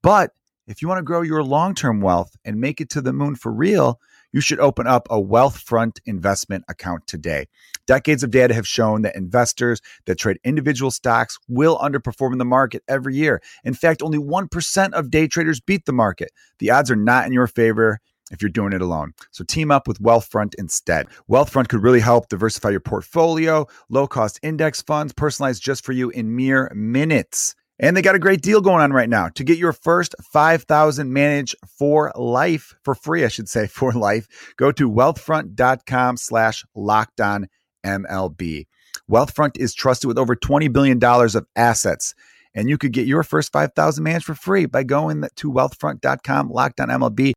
But 0.00 0.30
if 0.66 0.80
you 0.80 0.88
want 0.88 0.98
to 0.98 1.02
grow 1.02 1.22
your 1.22 1.42
long 1.42 1.74
term 1.74 2.00
wealth 2.00 2.36
and 2.44 2.60
make 2.60 2.80
it 2.80 2.88
to 2.90 3.00
the 3.00 3.12
moon 3.12 3.34
for 3.34 3.52
real, 3.52 4.00
you 4.32 4.40
should 4.40 4.60
open 4.60 4.86
up 4.86 5.06
a 5.10 5.20
Wealthfront 5.20 5.98
investment 6.06 6.64
account 6.68 7.06
today. 7.06 7.46
Decades 7.86 8.22
of 8.22 8.30
data 8.30 8.54
have 8.54 8.66
shown 8.66 9.02
that 9.02 9.14
investors 9.14 9.80
that 10.06 10.18
trade 10.18 10.38
individual 10.42 10.90
stocks 10.90 11.38
will 11.48 11.78
underperform 11.78 12.38
the 12.38 12.44
market 12.44 12.82
every 12.88 13.14
year. 13.14 13.42
In 13.62 13.74
fact, 13.74 14.02
only 14.02 14.18
1% 14.18 14.92
of 14.92 15.10
day 15.10 15.28
traders 15.28 15.60
beat 15.60 15.84
the 15.84 15.92
market. 15.92 16.32
The 16.58 16.70
odds 16.70 16.90
are 16.90 16.96
not 16.96 17.26
in 17.26 17.32
your 17.32 17.46
favor 17.46 18.00
if 18.30 18.40
you're 18.40 18.48
doing 18.48 18.72
it 18.72 18.80
alone. 18.80 19.12
So 19.30 19.44
team 19.44 19.70
up 19.70 19.86
with 19.86 20.00
Wealthfront 20.00 20.54
instead. 20.58 21.06
Wealthfront 21.30 21.68
could 21.68 21.82
really 21.82 22.00
help 22.00 22.28
diversify 22.28 22.70
your 22.70 22.80
portfolio, 22.80 23.66
low 23.90 24.06
cost 24.06 24.40
index 24.42 24.80
funds 24.80 25.12
personalized 25.12 25.62
just 25.62 25.84
for 25.84 25.92
you 25.92 26.10
in 26.10 26.34
mere 26.34 26.72
minutes. 26.74 27.54
And 27.78 27.96
they 27.96 28.02
got 28.02 28.14
a 28.14 28.20
great 28.20 28.40
deal 28.40 28.60
going 28.60 28.82
on 28.82 28.92
right 28.92 29.08
now. 29.08 29.28
To 29.30 29.44
get 29.44 29.58
your 29.58 29.72
first 29.72 30.14
5000 30.32 31.12
managed 31.12 31.56
for 31.66 32.12
life 32.14 32.74
for 32.84 32.94
free, 32.94 33.24
I 33.24 33.28
should 33.28 33.48
say 33.48 33.66
for 33.68 33.92
life, 33.92 34.28
go 34.56 34.72
to 34.72 34.90
wealthfront.com 34.90 36.16
slash 36.16 36.64
lockdown 36.76 37.46
MLB. 37.84 38.66
Wealthfront 39.10 39.58
is 39.58 39.74
trusted 39.74 40.08
with 40.08 40.18
over 40.18 40.34
$20 40.34 40.72
billion 40.72 41.02
of 41.02 41.46
assets. 41.56 42.14
And 42.54 42.68
you 42.68 42.78
could 42.78 42.92
get 42.92 43.06
your 43.06 43.24
first 43.24 43.52
5000 43.52 44.02
managed 44.02 44.26
for 44.26 44.34
free 44.34 44.66
by 44.66 44.84
going 44.84 45.24
to 45.36 45.52
wealthfront.com 45.52 46.50
lockdown 46.50 46.88
MLB. 46.88 47.32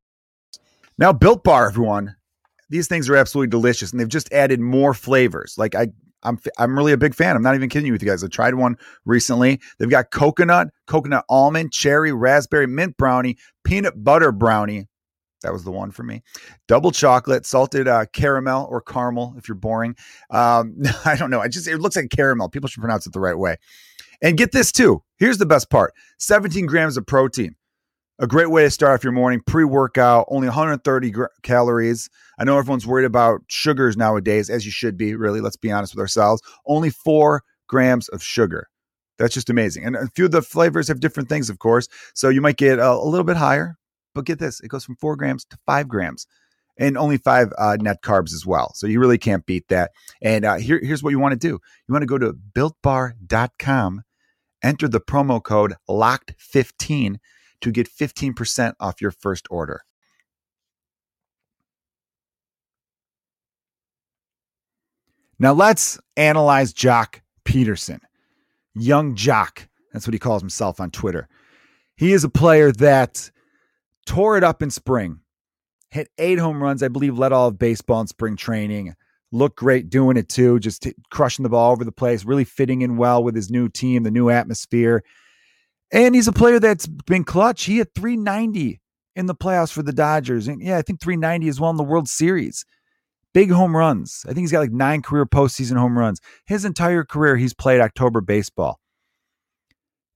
Now, 1.00 1.12
Built 1.12 1.44
Bar, 1.44 1.70
everyone, 1.70 2.15
these 2.70 2.88
things 2.88 3.10
are 3.10 3.15
absolutely 3.15 3.50
delicious, 3.50 3.91
and 3.91 4.00
they've 4.00 4.08
just 4.08 4.32
added 4.32 4.60
more 4.60 4.94
flavors. 4.94 5.56
Like 5.58 5.75
I, 5.75 5.88
I'm, 6.24 6.39
I'm 6.57 6.77
really 6.77 6.93
a 6.93 6.97
big 6.97 7.15
fan. 7.15 7.36
I'm 7.36 7.43
not 7.43 7.55
even 7.55 7.69
kidding 7.69 7.88
you 7.88 7.93
with 7.93 8.01
you 8.01 8.09
guys. 8.09 8.24
I 8.24 8.27
tried 8.27 8.55
one 8.55 8.77
recently. 9.05 9.62
They've 9.77 9.89
got 9.89 10.12
coconut, 10.12 10.69
coconut 10.88 11.25
almond, 11.29 11.71
cherry, 11.71 12.12
raspberry, 12.12 12.67
mint 12.67 12.97
brownie, 12.97 13.38
peanut 13.63 14.03
butter 14.03 14.31
brownie. 14.31 14.88
That 15.43 15.53
was 15.53 15.63
the 15.63 15.71
one 15.71 15.91
for 15.91 16.03
me. 16.03 16.24
Double 16.67 16.91
chocolate, 16.91 17.45
salted 17.45 17.88
uh, 17.88 18.05
caramel 18.12 18.67
or 18.69 18.81
caramel 18.81 19.36
if 19.38 19.47
you're 19.47 19.55
boring. 19.55 19.95
Um, 20.31 20.77
I 21.05 21.15
don't 21.15 21.29
know. 21.29 21.39
I 21.39 21.47
just 21.47 21.67
it 21.67 21.77
looks 21.77 21.95
like 21.95 22.09
caramel. 22.09 22.50
People 22.50 22.69
should 22.69 22.81
pronounce 22.81 23.05
it 23.05 23.13
the 23.13 23.19
right 23.19 23.38
way. 23.38 23.57
And 24.21 24.36
get 24.38 24.51
this 24.51 24.71
too. 24.71 25.03
Here's 25.17 25.38
the 25.38 25.45
best 25.45 25.69
part: 25.69 25.93
17 26.17 26.65
grams 26.65 26.97
of 26.97 27.05
protein 27.05 27.55
a 28.19 28.27
great 28.27 28.50
way 28.50 28.63
to 28.63 28.71
start 28.71 28.93
off 28.93 29.03
your 29.03 29.13
morning 29.13 29.41
pre-workout 29.45 30.25
only 30.29 30.47
130 30.47 31.12
gr- 31.12 31.25
calories 31.43 32.09
i 32.39 32.43
know 32.43 32.57
everyone's 32.57 32.88
worried 32.88 33.05
about 33.05 33.41
sugars 33.47 33.97
nowadays 33.97 34.50
as 34.50 34.65
you 34.65 34.71
should 34.71 34.97
be 34.97 35.15
really 35.15 35.41
let's 35.41 35.57
be 35.57 35.71
honest 35.71 35.93
with 35.93 36.01
ourselves 36.01 36.41
only 36.65 36.89
four 36.89 37.43
grams 37.67 38.07
of 38.09 38.24
sugar 38.24 38.69
That's 39.17 39.33
just 39.33 39.50
amazing. 39.50 39.86
And 39.86 39.95
a 39.95 40.07
few 40.15 40.25
of 40.25 40.31
the 40.31 40.41
flavors 40.41 40.88
have 40.88 41.00
different 41.00 41.29
things, 41.29 41.50
of 41.50 41.59
course. 41.59 41.88
So 42.13 42.29
you 42.29 42.41
might 42.41 42.57
get 42.57 42.79
a, 42.79 42.91
a 42.91 43.05
little 43.05 43.25
bit 43.25 43.38
higher, 43.38 43.77
but 44.13 44.25
get 44.25 44.39
this 44.39 44.59
it 44.62 44.69
goes 44.69 44.86
from 44.86 44.95
four 44.95 45.15
grams 45.15 45.45
to 45.45 45.57
five 45.65 45.88
grams 45.88 46.27
and 46.79 46.97
only 46.97 47.17
five 47.17 47.51
uh, 47.57 47.77
net 47.79 48.01
carbs 48.03 48.33
as 48.33 48.45
well. 48.45 48.74
So 48.75 48.88
you 48.88 49.00
really 49.00 49.17
can't 49.17 49.45
beat 49.45 49.67
that. 49.69 49.91
And 50.21 50.45
uh, 50.45 50.57
here, 50.57 50.79
here's 50.81 51.03
what 51.03 51.12
you 51.12 51.19
want 51.19 51.33
to 51.33 51.47
do 51.47 51.59
you 51.88 51.93
want 51.93 52.03
to 52.03 52.07
go 52.07 52.17
to 52.17 52.33
builtbar.com, 52.55 54.03
enter 54.63 54.88
the 54.88 55.01
promo 55.01 55.43
code 55.43 55.75
LOCKED15 55.89 57.17
to 57.61 57.71
get 57.71 57.89
15% 57.89 58.73
off 58.79 59.01
your 59.01 59.11
first 59.11 59.47
order. 59.49 59.81
Now 65.39 65.53
let's 65.53 65.99
analyze 66.15 66.73
Joc 66.73 67.21
Pederson. 67.45 67.99
Young 68.73 69.15
Joc, 69.15 69.67
That's 69.93 70.07
what 70.07 70.13
he 70.13 70.19
calls 70.19 70.41
himself 70.41 70.79
on 70.79 70.91
Twitter. 70.91 71.27
He 71.95 72.13
is 72.13 72.23
a 72.23 72.29
player 72.29 72.71
that 72.73 73.31
tore 74.05 74.37
it 74.37 74.43
up 74.43 74.61
in 74.61 74.69
spring, 74.69 75.19
hit 75.89 76.09
eight 76.17 76.39
home 76.39 76.61
runs, 76.61 76.83
I 76.83 76.87
believe, 76.87 77.17
led 77.17 77.31
all 77.31 77.47
of 77.47 77.57
baseball 77.57 78.01
in 78.01 78.07
spring 78.07 78.35
training. 78.35 78.93
Looked 79.31 79.57
great 79.57 79.89
doing 79.89 80.15
it 80.15 80.29
too, 80.29 80.59
just 80.59 80.83
t- 80.83 80.93
crushing 81.11 81.43
the 81.43 81.49
ball 81.49 81.71
over 81.71 81.83
the 81.83 81.91
place, 81.91 82.23
really 82.23 82.45
fitting 82.45 82.81
in 82.81 82.97
well 82.97 83.23
with 83.23 83.35
his 83.35 83.51
new 83.51 83.67
team, 83.67 84.03
the 84.03 84.11
new 84.11 84.29
atmosphere. 84.29 85.03
And 85.91 86.15
he's 86.15 86.27
a 86.27 86.34
player 86.34 86.60
that's 86.60 86.88
been 86.88 87.24
clutch. 87.24 87.63
He 87.63 87.77
had 87.77 87.94
390 87.96 88.82
in 89.15 89.25
the 89.25 89.36
playoffs 89.36 89.72
for 89.72 89.84
the 89.84 89.94
Dodgers. 89.94 90.48
And 90.48 90.62
yeah, 90.62 90.77
I 90.77 90.82
think 90.82 91.01
390 91.01 91.48
as 91.48 91.60
well 91.60 91.72
in 91.72 91.77
the 91.77 91.84
World 91.84 92.10
Series. 92.10 92.65
Big 93.34 93.51
home 93.51 93.75
runs. 93.75 94.24
I 94.25 94.29
think 94.29 94.39
he's 94.39 94.51
got 94.51 94.60
like 94.60 94.72
nine 94.72 95.01
career 95.01 95.25
postseason 95.25 95.77
home 95.77 95.98
runs. 95.98 96.20
His 96.46 96.65
entire 96.65 97.03
career, 97.03 97.38
he's 97.38 97.53
played 97.53 97.82
October 97.82 98.22
baseball. 98.22 98.79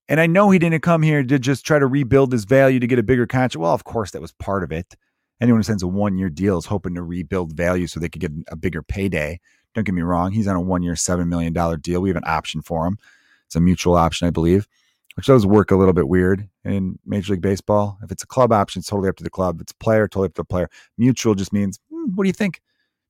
And 0.10 0.20
I 0.20 0.28
know 0.28 0.50
he 0.50 0.60
didn't 0.60 0.82
come 0.82 1.04
here 1.04 1.24
to 1.24 1.40
just 1.40 1.66
try 1.66 1.80
to 1.80 1.88
rebuild 1.88 2.34
his 2.34 2.44
value 2.44 2.80
to 2.80 2.88
get 2.88 3.00
a 3.00 3.04
bigger 3.04 3.26
contract. 3.26 3.56
Well, 3.62 3.74
of 3.74 3.86
course, 3.86 4.12
that 4.12 4.22
was 4.22 4.34
part 4.34 4.64
of 4.64 4.72
it. 4.72 4.96
Anyone 5.40 5.60
who 5.60 5.64
signs 5.64 5.84
a 5.84 5.88
one 5.88 6.18
year 6.18 6.30
deal 6.30 6.58
is 6.58 6.66
hoping 6.66 6.96
to 6.96 7.02
rebuild 7.02 7.54
value 7.54 7.88
so 7.88 8.00
they 8.00 8.10
could 8.10 8.22
get 8.22 8.32
a 8.50 8.56
bigger 8.56 8.84
payday. 8.84 9.40
Don't 9.74 9.86
get 9.86 9.96
me 9.96 10.02
wrong. 10.02 10.32
He's 10.32 10.48
on 10.48 10.56
a 10.56 10.62
one 10.62 10.84
year, 10.84 10.94
$7 10.94 11.28
million 11.28 11.54
deal. 11.80 12.02
We 12.02 12.10
have 12.10 12.18
an 12.18 12.24
option 12.26 12.62
for 12.62 12.86
him. 12.86 12.98
It's 13.46 13.56
a 13.56 13.62
mutual 13.62 13.96
option, 13.96 14.28
I 14.28 14.32
believe, 14.32 14.68
which 15.16 15.28
does 15.28 15.46
work 15.46 15.72
a 15.72 15.76
little 15.76 15.94
bit 15.94 16.08
weird 16.08 16.48
in 16.64 16.98
Major 17.06 17.34
League 17.34 17.42
Baseball. 17.42 17.98
If 18.04 18.12
it's 18.12 18.24
a 18.24 18.28
club 18.28 18.52
option, 18.52 18.80
it's 18.80 18.90
totally 18.90 19.10
up 19.10 19.18
to 19.18 19.24
the 19.24 19.30
club. 19.30 19.58
If 19.58 19.64
it's 19.64 19.72
a 19.74 19.84
player, 19.84 20.08
totally 20.08 20.28
up 20.28 20.34
to 20.36 20.42
the 20.42 20.46
player. 20.46 20.70
Mutual 20.98 21.36
just 21.36 21.54
means, 21.54 21.80
hmm, 21.92 22.16
what 22.16 22.24
do 22.24 22.30
you 22.30 22.34
think? 22.34 22.62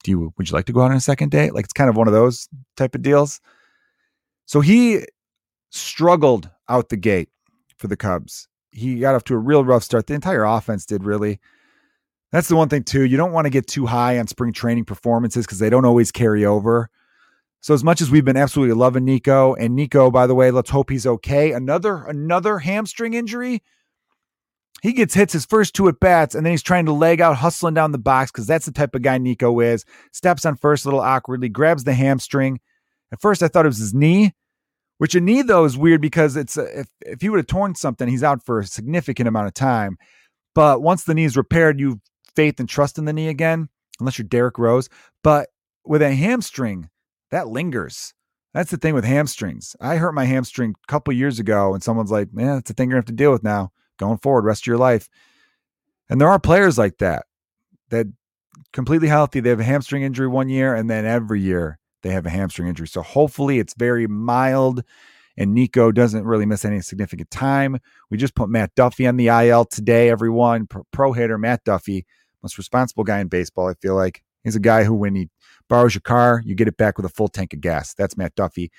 Do 0.03 0.11
you 0.11 0.33
would 0.37 0.49
you 0.49 0.55
like 0.55 0.65
to 0.65 0.73
go 0.73 0.81
out 0.81 0.91
on 0.91 0.97
a 0.97 1.01
second 1.01 1.29
date? 1.29 1.53
Like 1.53 1.65
it's 1.65 1.73
kind 1.73 1.89
of 1.89 1.95
one 1.95 2.07
of 2.07 2.13
those 2.13 2.47
type 2.75 2.95
of 2.95 3.01
deals. 3.01 3.39
So 4.45 4.61
he 4.61 5.05
struggled 5.69 6.49
out 6.69 6.89
the 6.89 6.97
gate 6.97 7.29
for 7.77 7.87
the 7.87 7.97
Cubs. 7.97 8.47
He 8.71 8.99
got 8.99 9.15
off 9.15 9.23
to 9.25 9.33
a 9.33 9.37
real 9.37 9.63
rough 9.63 9.83
start. 9.83 10.07
The 10.07 10.13
entire 10.13 10.43
offense 10.43 10.85
did 10.85 11.03
really. 11.03 11.39
That's 12.31 12.47
the 12.47 12.55
one 12.55 12.69
thing 12.69 12.83
too. 12.83 13.03
You 13.03 13.17
don't 13.17 13.33
want 13.33 13.45
to 13.45 13.49
get 13.49 13.67
too 13.67 13.85
high 13.85 14.17
on 14.17 14.27
spring 14.27 14.53
training 14.53 14.85
performances 14.85 15.45
because 15.45 15.59
they 15.59 15.69
don't 15.69 15.85
always 15.85 16.11
carry 16.11 16.45
over. 16.45 16.89
So 17.61 17.75
as 17.75 17.83
much 17.83 18.01
as 18.01 18.09
we've 18.09 18.25
been 18.25 18.37
absolutely 18.37 18.75
loving 18.75 19.05
Nico 19.05 19.53
and 19.53 19.75
Nico, 19.75 20.09
by 20.09 20.25
the 20.25 20.33
way, 20.33 20.49
let's 20.49 20.71
hope 20.71 20.89
he's 20.89 21.05
okay. 21.05 21.51
Another 21.51 22.03
another 22.03 22.57
hamstring 22.57 23.13
injury. 23.13 23.61
He 24.81 24.93
gets 24.93 25.13
hits 25.13 25.33
his 25.33 25.45
first 25.45 25.75
two 25.75 25.87
at 25.87 25.99
bats, 25.99 26.33
and 26.33 26.43
then 26.43 26.51
he's 26.51 26.63
trying 26.63 26.87
to 26.87 26.91
leg 26.91 27.21
out, 27.21 27.37
hustling 27.37 27.75
down 27.75 27.91
the 27.91 27.99
box 27.99 28.31
because 28.31 28.47
that's 28.47 28.65
the 28.65 28.71
type 28.71 28.95
of 28.95 29.03
guy 29.03 29.19
Nico 29.19 29.59
is. 29.59 29.85
Steps 30.11 30.43
on 30.43 30.55
first 30.55 30.85
a 30.85 30.87
little 30.87 30.99
awkwardly, 30.99 31.49
grabs 31.49 31.83
the 31.83 31.93
hamstring. 31.93 32.59
At 33.11 33.21
first, 33.21 33.43
I 33.43 33.47
thought 33.47 33.65
it 33.65 33.69
was 33.69 33.77
his 33.77 33.93
knee, 33.93 34.33
which 34.97 35.13
a 35.13 35.21
knee 35.21 35.43
though 35.43 35.65
is 35.65 35.77
weird 35.77 36.01
because 36.01 36.35
it's 36.35 36.57
a, 36.57 36.79
if 36.79 36.87
if 37.01 37.21
he 37.21 37.29
would 37.29 37.37
have 37.37 37.47
torn 37.47 37.75
something, 37.75 38.07
he's 38.07 38.23
out 38.23 38.43
for 38.43 38.59
a 38.59 38.65
significant 38.65 39.27
amount 39.27 39.47
of 39.47 39.53
time. 39.53 39.97
But 40.55 40.81
once 40.81 41.03
the 41.03 41.13
knee 41.13 41.25
is 41.25 41.37
repaired, 41.37 41.79
you 41.79 42.01
faith 42.35 42.59
and 42.59 42.67
trust 42.67 42.97
in 42.97 43.05
the 43.05 43.13
knee 43.13 43.27
again, 43.27 43.69
unless 43.99 44.17
you're 44.17 44.27
Derrick 44.27 44.57
Rose. 44.57 44.89
But 45.23 45.49
with 45.85 46.01
a 46.01 46.15
hamstring, 46.15 46.89
that 47.31 47.47
lingers. 47.47 48.13
That's 48.53 48.71
the 48.71 48.77
thing 48.77 48.93
with 48.93 49.05
hamstrings. 49.05 49.75
I 49.79 49.95
hurt 49.95 50.13
my 50.13 50.25
hamstring 50.25 50.75
a 50.83 50.91
couple 50.91 51.13
years 51.13 51.39
ago, 51.39 51.73
and 51.73 51.81
someone's 51.81 52.11
like, 52.11 52.33
"Man, 52.33 52.55
that's 52.55 52.69
a 52.69 52.73
thing 52.73 52.89
you're 52.89 52.95
gonna 52.95 53.01
have 53.01 53.05
to 53.05 53.13
deal 53.13 53.31
with 53.31 53.43
now 53.43 53.71
going 53.97 54.17
forward, 54.17 54.45
rest 54.45 54.63
of 54.63 54.67
your 54.67 54.77
life." 54.77 55.09
And 56.09 56.19
there 56.19 56.27
are 56.27 56.39
players 56.39 56.77
like 56.77 56.97
that 56.97 57.25
that 57.89 58.07
completely 58.73 59.07
healthy. 59.07 59.39
They 59.39 59.49
have 59.49 59.59
a 59.59 59.65
hamstring 59.65 60.03
injury 60.03 60.27
one 60.27 60.49
year, 60.49 60.75
and 60.75 60.89
then 60.89 61.05
every 61.05 61.39
year 61.41 61.79
they 62.03 62.09
have 62.09 62.25
a 62.25 62.29
hamstring 62.29 62.67
injury. 62.67 62.87
So 62.87 63.01
hopefully, 63.01 63.59
it's 63.59 63.73
very 63.75 64.07
mild, 64.07 64.83
and 65.37 65.53
Nico 65.53 65.91
doesn't 65.91 66.25
really 66.25 66.45
miss 66.45 66.65
any 66.65 66.81
significant 66.81 67.31
time. 67.31 67.77
We 68.09 68.17
just 68.17 68.35
put 68.35 68.49
Matt 68.49 68.75
Duffy 68.75 69.07
on 69.07 69.15
the 69.15 69.27
IL 69.27 69.65
today. 69.65 70.09
Everyone, 70.09 70.67
pro 70.91 71.13
hitter 71.13 71.37
Matt 71.37 71.63
Duffy, 71.63 72.05
most 72.43 72.57
responsible 72.57 73.05
guy 73.05 73.19
in 73.19 73.27
baseball. 73.27 73.69
I 73.69 73.75
feel 73.75 73.95
like 73.95 74.23
he's 74.43 74.57
a 74.57 74.59
guy 74.59 74.83
who, 74.83 74.93
when 74.93 75.15
he 75.15 75.29
borrows 75.71 75.95
your 75.95 76.01
car, 76.01 76.43
you 76.45 76.53
get 76.53 76.67
it 76.67 76.75
back 76.75 76.97
with 76.97 77.05
a 77.05 77.09
full 77.09 77.29
tank 77.29 77.53
of 77.53 77.61
gas. 77.61 77.93
That's 77.93 78.17
Matt 78.17 78.35
Duffy. 78.35 78.69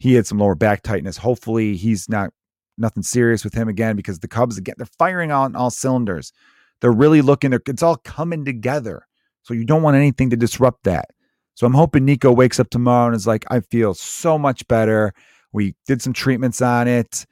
He 0.00 0.14
had 0.14 0.26
some 0.26 0.38
lower 0.38 0.56
back 0.56 0.82
tightness. 0.82 1.16
Hopefully, 1.16 1.76
he's 1.76 2.08
not 2.08 2.30
nothing 2.76 3.04
serious 3.04 3.44
with 3.44 3.54
him 3.54 3.68
again 3.68 3.94
because 3.94 4.18
the 4.18 4.26
Cubs 4.26 4.58
again 4.58 4.74
they're 4.76 4.88
firing 4.98 5.30
on 5.30 5.54
all 5.54 5.70
cylinders. 5.70 6.32
They're 6.80 6.90
really 6.90 7.22
looking. 7.22 7.52
It's 7.52 7.82
all 7.82 7.96
coming 7.98 8.44
together. 8.44 9.06
So 9.42 9.54
you 9.54 9.64
don't 9.64 9.82
want 9.82 9.96
anything 9.96 10.28
to 10.30 10.36
disrupt 10.36 10.82
that. 10.82 11.10
So 11.54 11.64
I'm 11.64 11.74
hoping 11.74 12.04
Nico 12.04 12.32
wakes 12.32 12.58
up 12.58 12.70
tomorrow 12.70 13.06
and 13.06 13.14
is 13.14 13.28
like, 13.28 13.44
I 13.48 13.60
feel 13.60 13.94
so 13.94 14.36
much 14.36 14.66
better. 14.66 15.14
We 15.52 15.76
did 15.86 16.02
some 16.02 16.12
treatments 16.12 16.60
on 16.60 16.88
it, 16.88 17.24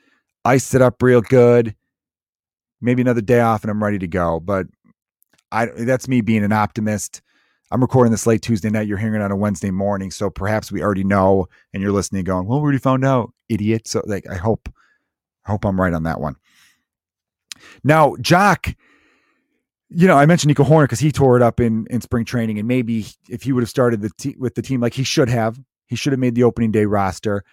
iced 0.44 0.72
it 0.76 0.82
up 0.82 1.02
real 1.02 1.20
good. 1.20 1.74
Maybe 2.80 3.02
another 3.02 3.20
day 3.20 3.40
off 3.40 3.64
and 3.64 3.72
I'm 3.72 3.82
ready 3.82 3.98
to 3.98 4.06
go. 4.06 4.38
But 4.38 4.68
I 5.50 5.66
that's 5.66 6.06
me 6.06 6.20
being 6.20 6.44
an 6.44 6.52
optimist. 6.52 7.22
I'm 7.70 7.80
recording 7.80 8.10
this 8.10 8.26
late 8.26 8.42
Tuesday 8.42 8.70
night. 8.70 8.86
You're 8.86 8.98
hearing 8.98 9.20
it 9.20 9.24
on 9.24 9.32
a 9.32 9.36
Wednesday 9.36 9.70
morning, 9.70 10.10
so 10.10 10.30
perhaps 10.30 10.70
we 10.70 10.82
already 10.82 11.04
know, 11.04 11.48
and 11.72 11.82
you're 11.82 11.92
listening, 11.92 12.24
going, 12.24 12.46
"Well, 12.46 12.60
we 12.60 12.64
already 12.64 12.78
found 12.78 13.04
out, 13.04 13.32
idiot." 13.48 13.88
So, 13.88 14.02
like, 14.06 14.28
I 14.28 14.36
hope, 14.36 14.68
I 15.46 15.50
hope 15.50 15.64
I'm 15.64 15.80
right 15.80 15.92
on 15.92 16.02
that 16.04 16.20
one. 16.20 16.36
Now, 17.82 18.16
Joc, 18.16 18.74
you 19.88 20.06
know, 20.06 20.16
I 20.16 20.26
mentioned 20.26 20.48
Nico 20.48 20.64
Hoerner 20.64 20.84
because 20.84 21.00
he 21.00 21.10
tore 21.10 21.36
it 21.36 21.42
up 21.42 21.58
in 21.58 21.86
in 21.88 22.00
spring 22.00 22.24
training, 22.24 22.58
and 22.58 22.68
maybe 22.68 23.06
if 23.28 23.42
he 23.42 23.52
would 23.52 23.62
have 23.62 23.70
started 23.70 24.02
the 24.02 24.10
te- 24.18 24.36
with 24.38 24.54
the 24.54 24.62
team 24.62 24.80
like 24.80 24.94
he 24.94 25.04
should 25.04 25.28
have, 25.28 25.58
he 25.86 25.96
should 25.96 26.12
have 26.12 26.20
made 26.20 26.34
the 26.34 26.44
opening 26.44 26.70
day 26.70 26.84
roster. 26.84 27.44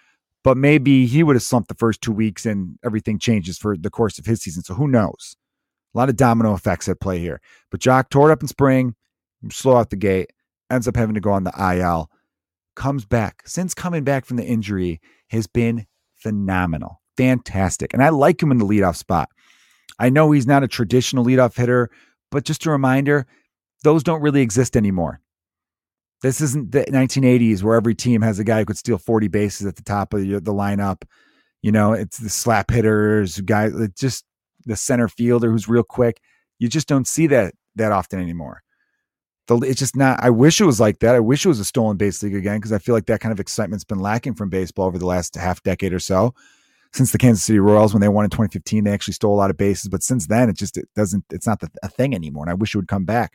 But 0.44 0.56
maybe 0.56 1.06
he 1.06 1.22
would 1.22 1.36
have 1.36 1.42
slumped 1.42 1.68
the 1.68 1.74
first 1.74 2.02
two 2.02 2.12
weeks, 2.12 2.44
and 2.44 2.78
everything 2.84 3.18
changes 3.18 3.58
for 3.58 3.76
the 3.76 3.90
course 3.90 4.18
of 4.18 4.26
his 4.26 4.42
season. 4.42 4.62
So 4.62 4.74
who 4.74 4.88
knows? 4.88 5.36
A 5.94 5.98
lot 5.98 6.08
of 6.08 6.16
domino 6.16 6.54
effects 6.54 6.88
at 6.88 7.00
play 7.00 7.18
here. 7.18 7.40
But 7.70 7.80
Joc 7.80 8.08
tore 8.10 8.30
it 8.30 8.32
up 8.32 8.42
in 8.42 8.48
spring 8.48 8.94
slow 9.50 9.76
out 9.76 9.90
the 9.90 9.96
gate, 9.96 10.30
ends 10.70 10.88
up 10.88 10.96
having 10.96 11.14
to 11.14 11.20
go 11.20 11.32
on 11.32 11.44
the 11.44 11.76
IL, 11.78 12.10
comes 12.74 13.04
back. 13.04 13.42
Since 13.46 13.74
coming 13.74 14.04
back 14.04 14.24
from 14.24 14.36
the 14.36 14.44
injury, 14.44 15.00
has 15.28 15.46
been 15.46 15.86
phenomenal, 16.14 17.00
fantastic. 17.16 17.92
And 17.92 18.02
I 18.02 18.10
like 18.10 18.42
him 18.42 18.50
in 18.50 18.58
the 18.58 18.66
leadoff 18.66 18.96
spot. 18.96 19.28
I 19.98 20.10
know 20.10 20.30
he's 20.30 20.46
not 20.46 20.62
a 20.62 20.68
traditional 20.68 21.24
leadoff 21.24 21.56
hitter, 21.56 21.90
but 22.30 22.44
just 22.44 22.66
a 22.66 22.70
reminder, 22.70 23.26
those 23.82 24.02
don't 24.02 24.22
really 24.22 24.40
exist 24.40 24.76
anymore. 24.76 25.20
This 26.22 26.40
isn't 26.40 26.70
the 26.70 26.84
1980s 26.84 27.62
where 27.62 27.76
every 27.76 27.94
team 27.94 28.22
has 28.22 28.38
a 28.38 28.44
guy 28.44 28.60
who 28.60 28.66
could 28.66 28.78
steal 28.78 28.98
40 28.98 29.28
bases 29.28 29.66
at 29.66 29.76
the 29.76 29.82
top 29.82 30.14
of 30.14 30.20
the, 30.20 30.40
lineup. 30.52 31.02
You 31.62 31.72
know, 31.72 31.92
it's 31.92 32.18
the 32.18 32.30
slap 32.30 32.70
hitters, 32.70 33.40
guy, 33.40 33.70
just 33.98 34.24
the 34.64 34.76
center 34.76 35.08
fielder 35.08 35.50
who's 35.50 35.68
real 35.68 35.82
quick. 35.82 36.20
You 36.58 36.68
just 36.68 36.86
don't 36.86 37.08
see 37.08 37.26
that 37.28 37.54
that 37.74 37.90
often 37.90 38.20
anymore 38.20 38.62
the, 39.46 39.56
it's 39.58 39.78
just 39.78 39.96
not. 39.96 40.22
I 40.22 40.30
wish 40.30 40.60
it 40.60 40.64
was 40.64 40.80
like 40.80 41.00
that. 41.00 41.14
I 41.14 41.20
wish 41.20 41.44
it 41.44 41.48
was 41.48 41.60
a 41.60 41.64
stolen 41.64 41.96
base 41.96 42.22
league 42.22 42.34
again 42.34 42.58
because 42.58 42.72
I 42.72 42.78
feel 42.78 42.94
like 42.94 43.06
that 43.06 43.20
kind 43.20 43.32
of 43.32 43.40
excitement's 43.40 43.84
been 43.84 44.00
lacking 44.00 44.34
from 44.34 44.48
baseball 44.50 44.86
over 44.86 44.98
the 44.98 45.06
last 45.06 45.34
half 45.34 45.62
decade 45.62 45.92
or 45.92 45.98
so. 45.98 46.34
Since 46.92 47.10
the 47.10 47.18
Kansas 47.18 47.42
City 47.42 47.58
Royals, 47.58 47.94
when 47.94 48.02
they 48.02 48.08
won 48.08 48.24
in 48.24 48.30
2015, 48.30 48.84
they 48.84 48.92
actually 48.92 49.14
stole 49.14 49.34
a 49.34 49.36
lot 49.36 49.50
of 49.50 49.56
bases. 49.56 49.88
But 49.88 50.02
since 50.02 50.26
then, 50.26 50.50
it 50.50 50.56
just 50.56 50.76
it 50.76 50.88
doesn't. 50.94 51.24
It's 51.30 51.46
not 51.46 51.60
the, 51.60 51.70
a 51.82 51.88
thing 51.88 52.14
anymore. 52.14 52.44
And 52.44 52.50
I 52.50 52.54
wish 52.54 52.74
it 52.74 52.78
would 52.78 52.88
come 52.88 53.04
back. 53.04 53.32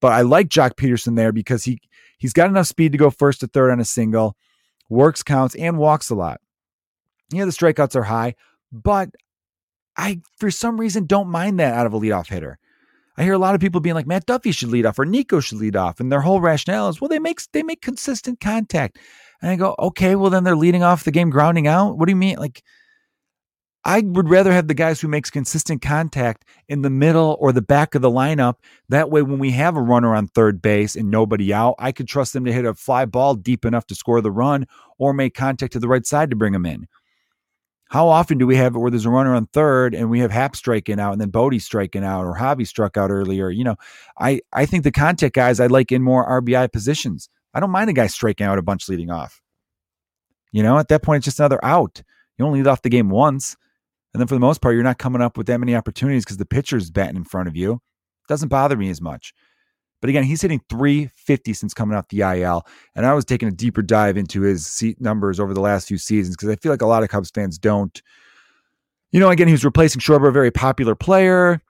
But 0.00 0.12
I 0.12 0.22
like 0.22 0.48
Joc 0.48 0.74
Pederson 0.74 1.16
there 1.16 1.32
because 1.32 1.64
he 1.64 1.80
he's 2.18 2.32
got 2.32 2.48
enough 2.48 2.66
speed 2.66 2.92
to 2.92 2.98
go 2.98 3.10
first 3.10 3.40
to 3.40 3.46
third 3.46 3.70
on 3.70 3.80
a 3.80 3.84
single, 3.84 4.36
works 4.88 5.22
counts 5.22 5.54
and 5.56 5.78
walks 5.78 6.10
a 6.10 6.14
lot. 6.14 6.40
Yeah, 7.32 7.44
the 7.44 7.52
strikeouts 7.52 7.96
are 7.96 8.02
high, 8.02 8.34
but 8.72 9.10
I 9.96 10.20
for 10.38 10.50
some 10.50 10.78
reason 10.78 11.06
don't 11.06 11.28
mind 11.28 11.58
that 11.60 11.74
out 11.74 11.86
of 11.86 11.94
a 11.94 12.00
leadoff 12.00 12.28
hitter. 12.28 12.58
I 13.20 13.24
hear 13.24 13.34
a 13.34 13.38
lot 13.38 13.54
of 13.54 13.60
people 13.60 13.82
being 13.82 13.94
like 13.94 14.06
Matt 14.06 14.24
Duffy 14.24 14.50
should 14.50 14.70
lead 14.70 14.86
off 14.86 14.98
or 14.98 15.04
Nico 15.04 15.40
should 15.40 15.58
lead 15.58 15.76
off, 15.76 16.00
and 16.00 16.10
their 16.10 16.22
whole 16.22 16.40
rationale 16.40 16.88
is 16.88 17.02
well 17.02 17.08
they 17.08 17.18
make 17.18 17.38
they 17.52 17.62
make 17.62 17.82
consistent 17.82 18.40
contact, 18.40 18.98
and 19.42 19.50
I 19.50 19.56
go 19.56 19.74
okay, 19.78 20.16
well 20.16 20.30
then 20.30 20.42
they're 20.42 20.56
leading 20.56 20.82
off 20.82 21.04
the 21.04 21.10
game 21.10 21.28
grounding 21.28 21.66
out. 21.66 21.98
What 21.98 22.06
do 22.06 22.12
you 22.12 22.16
mean? 22.16 22.38
Like 22.38 22.62
I 23.84 24.00
would 24.00 24.30
rather 24.30 24.52
have 24.52 24.68
the 24.68 24.74
guys 24.74 25.02
who 25.02 25.08
makes 25.08 25.28
consistent 25.28 25.82
contact 25.82 26.46
in 26.66 26.80
the 26.80 26.88
middle 26.88 27.36
or 27.40 27.52
the 27.52 27.60
back 27.60 27.94
of 27.94 28.00
the 28.00 28.10
lineup. 28.10 28.54
That 28.88 29.10
way, 29.10 29.20
when 29.20 29.38
we 29.38 29.50
have 29.50 29.76
a 29.76 29.82
runner 29.82 30.14
on 30.14 30.28
third 30.28 30.62
base 30.62 30.96
and 30.96 31.10
nobody 31.10 31.52
out, 31.52 31.74
I 31.78 31.92
could 31.92 32.08
trust 32.08 32.32
them 32.32 32.46
to 32.46 32.52
hit 32.52 32.64
a 32.64 32.72
fly 32.72 33.04
ball 33.04 33.34
deep 33.34 33.66
enough 33.66 33.86
to 33.88 33.94
score 33.94 34.22
the 34.22 34.30
run 34.30 34.66
or 34.98 35.12
make 35.12 35.34
contact 35.34 35.74
to 35.74 35.78
the 35.78 35.88
right 35.88 36.06
side 36.06 36.30
to 36.30 36.36
bring 36.36 36.54
them 36.54 36.64
in. 36.64 36.86
How 37.90 38.06
often 38.06 38.38
do 38.38 38.46
we 38.46 38.54
have 38.54 38.76
it 38.76 38.78
where 38.78 38.90
there's 38.90 39.04
a 39.04 39.10
runner 39.10 39.34
on 39.34 39.46
third 39.46 39.96
and 39.96 40.08
we 40.08 40.20
have 40.20 40.30
Happ 40.30 40.54
striking 40.54 41.00
out 41.00 41.10
and 41.10 41.20
then 41.20 41.30
Bote 41.30 41.60
striking 41.60 42.04
out 42.04 42.24
or 42.24 42.36
Javy 42.36 42.64
struck 42.64 42.96
out 42.96 43.10
earlier? 43.10 43.50
You 43.50 43.64
know, 43.64 43.76
I, 44.16 44.40
I 44.52 44.64
think 44.64 44.84
the 44.84 44.92
contact 44.92 45.34
guys 45.34 45.58
I 45.58 45.66
like 45.66 45.90
in 45.90 46.00
more 46.00 46.40
RBI 46.40 46.72
positions. 46.72 47.28
I 47.52 47.58
don't 47.58 47.72
mind 47.72 47.90
a 47.90 47.92
guy 47.92 48.06
striking 48.06 48.46
out 48.46 48.58
a 48.58 48.62
bunch 48.62 48.88
leading 48.88 49.10
off. 49.10 49.42
You 50.52 50.62
know, 50.62 50.78
at 50.78 50.86
that 50.86 51.02
point, 51.02 51.18
it's 51.18 51.24
just 51.24 51.40
another 51.40 51.58
out. 51.64 52.00
You 52.38 52.46
only 52.46 52.60
lead 52.60 52.68
off 52.68 52.82
the 52.82 52.90
game 52.90 53.10
once. 53.10 53.56
And 54.14 54.20
then 54.20 54.28
for 54.28 54.34
the 54.34 54.40
most 54.40 54.62
part, 54.62 54.76
you're 54.76 54.84
not 54.84 54.98
coming 54.98 55.20
up 55.20 55.36
with 55.36 55.48
that 55.48 55.58
many 55.58 55.74
opportunities 55.74 56.24
because 56.24 56.36
the 56.36 56.46
pitcher's 56.46 56.92
batting 56.92 57.16
in 57.16 57.24
front 57.24 57.48
of 57.48 57.56
you. 57.56 57.74
It 57.74 58.28
Doesn't 58.28 58.50
bother 58.50 58.76
me 58.76 58.88
as 58.90 59.00
much. 59.00 59.34
But 60.00 60.10
again, 60.10 60.24
he's 60.24 60.40
hitting 60.40 60.60
350 60.70 61.52
since 61.52 61.74
coming 61.74 61.96
off 61.96 62.08
the 62.08 62.20
IL. 62.20 62.66
And 62.94 63.04
I 63.04 63.12
was 63.12 63.24
taking 63.24 63.48
a 63.48 63.52
deeper 63.52 63.82
dive 63.82 64.16
into 64.16 64.40
his 64.40 64.66
seat 64.66 65.00
numbers 65.00 65.38
over 65.38 65.52
the 65.52 65.60
last 65.60 65.88
few 65.88 65.98
seasons 65.98 66.36
because 66.36 66.48
I 66.48 66.56
feel 66.56 66.72
like 66.72 66.82
a 66.82 66.86
lot 66.86 67.02
of 67.02 67.10
Cubs 67.10 67.30
fans 67.30 67.58
don't. 67.58 68.00
You 69.12 69.20
know, 69.20 69.28
again, 69.28 69.48
he 69.48 69.52
was 69.52 69.64
replacing 69.64 70.00
Schwarber, 70.00 70.28
a 70.28 70.32
very 70.32 70.50
popular 70.50 70.94
player. 70.94 71.60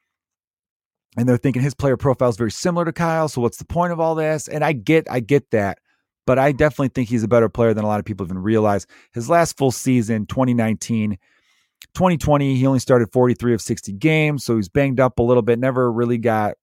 And 1.17 1.29
they're 1.29 1.37
thinking 1.37 1.63
his 1.63 1.75
player 1.75 1.97
profile 1.97 2.29
is 2.29 2.37
very 2.37 2.53
similar 2.53 2.85
to 2.85 2.93
Kyle. 2.93 3.29
So 3.29 3.41
what's 3.41 3.59
the 3.59 3.65
point 3.65 3.93
of 3.93 3.99
all 3.99 4.15
this? 4.15 4.47
And 4.47 4.65
I 4.65 4.73
get, 4.73 5.11
I 5.11 5.19
get 5.19 5.51
that. 5.51 5.79
But 6.25 6.39
I 6.39 6.53
definitely 6.53 6.91
think 6.91 7.09
he's 7.09 7.25
a 7.25 7.29
better 7.29 7.49
player 7.49 7.75
than 7.75 7.85
a 7.85 7.89
lot 7.89 7.99
of 7.99 8.07
people 8.07 8.25
even 8.25 8.39
realize. 8.39 8.87
His 9.13 9.29
last 9.29 9.57
full 9.57 9.73
season, 9.73 10.27
2019, 10.27 11.19
2020, 11.95 12.55
he 12.55 12.67
only 12.67 12.79
started 12.79 13.11
43 13.11 13.55
of 13.55 13.61
60 13.61 13.93
games. 13.95 14.45
So 14.45 14.55
he's 14.55 14.69
banged 14.69 15.01
up 15.01 15.19
a 15.19 15.23
little 15.23 15.43
bit, 15.43 15.59
never 15.59 15.91
really 15.91 16.19
got 16.19 16.55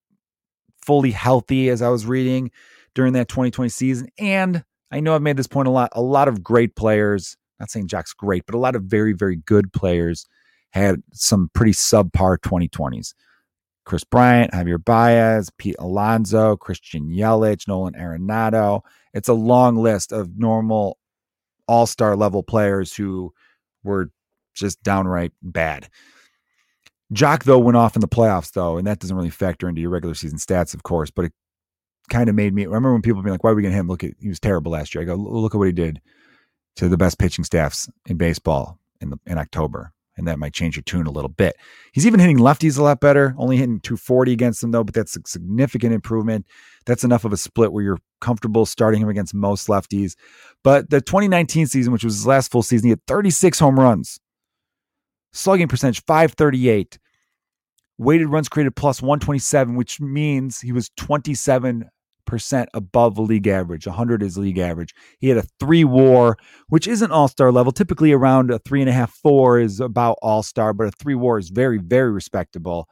fully 0.88 1.12
healthy 1.12 1.70
as 1.70 1.82
I 1.82 1.90
was 1.90 2.06
reading 2.06 2.50
during 2.96 3.14
that 3.14 3.28
2020 3.28 3.70
season. 3.70 4.08
And 4.18 4.64
I 4.90 5.02
know 5.02 5.14
I've 5.14 5.22
made 5.22 5.36
this 5.36 5.48
point 5.48 5.68
a 5.68 5.72
lot. 5.72 5.90
A 5.92 6.02
lot 6.02 6.30
of 6.30 6.42
great 6.42 6.78
players, 6.78 7.36
not 7.60 7.70
saying 7.70 7.90
Joc's 7.90 8.14
great, 8.14 8.46
but 8.46 8.56
a 8.56 8.58
lot 8.58 8.76
of 8.76 8.84
very, 8.84 9.12
very 9.12 9.36
good 9.36 9.74
players 9.74 10.26
had 10.72 11.04
some 11.12 11.52
pretty 11.54 11.74
subpar 11.74 12.38
2020s. 12.38 13.14
Kris 13.86 14.06
Bryant, 14.06 14.52
Javier 14.52 14.84
Baez, 14.84 15.50
Pete 15.58 15.76
Alonso, 15.78 16.56
Christian 16.56 17.10
Yelich, 17.10 17.68
Nolan 17.68 17.94
Arenado. 17.94 18.82
It's 19.14 19.30
a 19.30 19.34
long 19.34 19.76
list 19.76 20.14
of 20.14 20.38
normal 20.38 20.98
all 21.68 21.86
star 21.86 22.16
level 22.16 22.44
players 22.44 22.96
who 22.96 23.34
were 23.84 24.10
just 24.56 24.82
downright 24.84 25.34
bad. 25.42 25.90
Joc, 27.14 27.44
though, 27.44 27.60
went 27.60 27.78
off 27.78 27.96
in 27.96 28.02
the 28.02 28.08
playoffs, 28.08 28.52
though, 28.52 28.78
and 28.78 28.86
that 28.86 29.00
doesn't 29.00 29.16
really 29.16 29.30
factor 29.30 29.70
into 29.70 29.82
your 29.82 29.90
regular 29.90 30.16
season 30.16 30.38
stats, 30.38 30.74
of 30.74 30.84
course, 30.84 31.10
but 31.10 31.26
it 31.26 31.34
kind 32.10 32.30
of 32.30 32.36
made 32.36 32.54
me 32.54 32.66
remember 32.66 32.92
when 32.92 33.02
people 33.02 33.22
being 33.22 33.32
like, 33.32 33.44
why 33.44 33.52
are 33.52 33.56
we 33.56 33.62
going 33.62 33.72
getting 33.72 33.82
him? 33.82 33.88
Look 33.88 34.04
at 34.04 34.12
he 34.20 34.30
was 34.30 34.40
terrible 34.40 34.72
last 34.72 34.94
year. 34.94 35.02
I 35.02 35.06
go, 35.06 35.16
look 35.16 35.56
at 35.56 35.58
what 35.58 35.68
he 35.68 35.74
did 35.74 36.02
to 36.78 36.90
the 36.90 36.98
best 36.98 37.20
pitching 37.20 37.44
staffs 37.44 37.90
in 38.08 38.18
baseball 38.18 38.80
in 39.02 39.10
the 39.10 39.20
in 39.26 39.38
October. 39.38 39.94
And 40.16 40.28
that 40.28 40.40
might 40.40 40.54
change 40.54 40.76
your 40.76 40.84
tune 40.84 41.06
a 41.06 41.12
little 41.12 41.30
bit. 41.30 41.56
He's 41.92 42.08
even 42.08 42.20
hitting 42.20 42.40
lefties 42.40 42.80
a 42.80 42.82
lot 42.82 43.00
better, 43.00 43.36
only 43.38 43.56
hitting 43.56 43.80
240 43.82 44.34
against 44.34 44.62
them, 44.62 44.72
though, 44.72 44.84
but 44.84 44.96
that's 44.96 45.16
a 45.16 45.20
significant 45.28 45.94
improvement. 45.94 46.48
That's 46.88 47.04
enough 47.04 47.24
of 47.24 47.34
a 47.34 47.38
split 47.38 47.72
where 47.72 47.84
you're 47.84 48.00
comfortable 48.20 48.66
starting 48.66 49.00
him 49.00 49.10
against 49.10 49.36
most 49.36 49.68
lefties. 49.68 50.16
But 50.64 50.90
the 50.90 51.02
2019 51.02 51.68
season, 51.68 51.94
which 51.94 52.04
was 52.04 52.16
his 52.16 52.26
last 52.26 52.52
full 52.52 52.64
season, 52.64 52.88
he 52.88 52.90
had 52.90 53.06
36 53.06 53.60
home 53.60 53.80
runs 53.80 54.20
slugging 55.38 55.68
percentage 55.68 56.04
538, 56.06 56.98
weighted 57.98 58.28
runs 58.28 58.50
created 58.50 58.76
plus 58.76 59.02
127, 59.02 59.76
which 59.76 60.00
means 60.00 60.60
he 60.60 60.72
was 60.72 60.90
27 60.98 61.90
percent 62.28 62.70
above 62.76 63.16
the 63.16 63.22
league 63.24 63.48
average. 63.48 63.88
100 63.88 64.22
is 64.22 64.38
league 64.38 64.60
average. 64.60 64.94
He 65.18 65.30
had 65.30 65.38
a 65.38 65.46
three 65.60 65.84
WAR, 65.84 66.38
which 66.68 66.88
isn't 66.88 67.12
all 67.12 67.28
star 67.28 67.52
level. 67.52 67.72
Typically, 67.72 68.12
around 68.12 68.52
a 68.52 68.60
three 68.60 68.82
and 68.82 68.90
a 68.90 68.94
half, 68.94 69.12
four 69.12 69.60
is 69.60 69.80
about 69.80 70.18
all 70.22 70.44
star, 70.44 70.74
but 70.74 70.88
a 70.88 70.92
three 70.92 71.16
WAR 71.16 71.40
is 71.40 71.50
very, 71.50 71.80
very 71.80 72.12
respectable. 72.12 72.88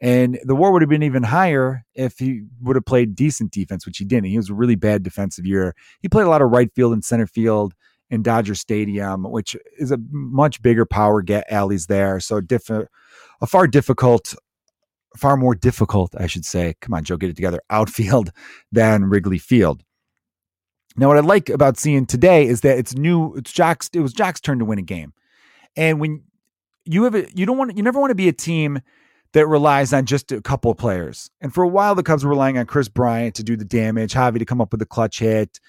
And 0.00 0.38
the 0.42 0.56
WAR 0.56 0.72
would 0.72 0.82
have 0.82 0.88
been 0.88 1.02
even 1.02 1.22
higher 1.22 1.84
if 1.94 2.18
he 2.18 2.42
would 2.60 2.76
have 2.76 2.84
played 2.84 3.14
decent 3.14 3.52
defense, 3.52 3.86
which 3.86 3.98
he 3.98 4.04
didn't. 4.04 4.26
He 4.26 4.36
was 4.36 4.50
a 4.50 4.54
really 4.54 4.74
bad 4.74 5.02
defensive 5.02 5.46
year. 5.46 5.74
He 6.00 6.08
played 6.08 6.26
a 6.26 6.30
lot 6.30 6.42
of 6.42 6.50
right 6.50 6.70
field 6.74 6.92
and 6.92 7.04
center 7.04 7.26
field 7.26 7.74
in 8.10 8.22
Dodger 8.22 8.54
Stadium, 8.54 9.24
which 9.24 9.56
is 9.78 9.90
a 9.90 9.98
much 10.10 10.62
bigger 10.62 10.86
power 10.86 11.22
get 11.22 11.50
alleys 11.50 11.86
there. 11.86 12.20
So 12.20 12.40
diff- 12.40 12.70
a 12.70 13.46
far 13.46 13.66
difficult, 13.66 14.34
far 15.16 15.36
more 15.36 15.54
difficult, 15.54 16.14
I 16.16 16.26
should 16.26 16.44
say. 16.44 16.74
Come 16.80 16.94
on, 16.94 17.04
Joe, 17.04 17.16
get 17.16 17.30
it 17.30 17.36
together. 17.36 17.60
Outfield 17.70 18.30
than 18.70 19.04
Wrigley 19.06 19.38
Field. 19.38 19.82
Now, 20.96 21.08
what 21.08 21.18
I 21.18 21.20
like 21.20 21.50
about 21.50 21.78
seeing 21.78 22.06
today 22.06 22.46
is 22.46 22.62
that 22.62 22.78
it's 22.78 22.94
new. 22.94 23.34
It's 23.34 23.52
Joc's. 23.52 23.90
It 23.92 24.00
was 24.00 24.14
Joc's 24.14 24.40
turn 24.40 24.58
to 24.60 24.64
win 24.64 24.78
a 24.78 24.82
game, 24.82 25.12
and 25.76 26.00
when 26.00 26.22
you 26.86 27.04
have 27.04 27.14
a, 27.14 27.26
you 27.34 27.44
don't 27.44 27.58
want, 27.58 27.76
you 27.76 27.82
never 27.82 28.00
want 28.00 28.12
to 28.12 28.14
be 28.14 28.28
a 28.28 28.32
team 28.32 28.80
that 29.32 29.46
relies 29.46 29.92
on 29.92 30.06
just 30.06 30.32
a 30.32 30.40
couple 30.40 30.70
of 30.70 30.78
players. 30.78 31.30
And 31.42 31.52
for 31.52 31.62
a 31.62 31.68
while, 31.68 31.94
the 31.94 32.02
Cubs 32.02 32.24
were 32.24 32.30
relying 32.30 32.56
on 32.56 32.64
Kris 32.64 32.88
Bryant 32.88 33.34
to 33.34 33.42
do 33.42 33.56
the 33.56 33.64
damage, 33.66 34.14
Javy 34.14 34.38
to 34.38 34.46
come 34.46 34.62
up 34.62 34.72
with 34.72 34.80
a 34.80 34.86
clutch 34.86 35.18
hit, 35.18 35.60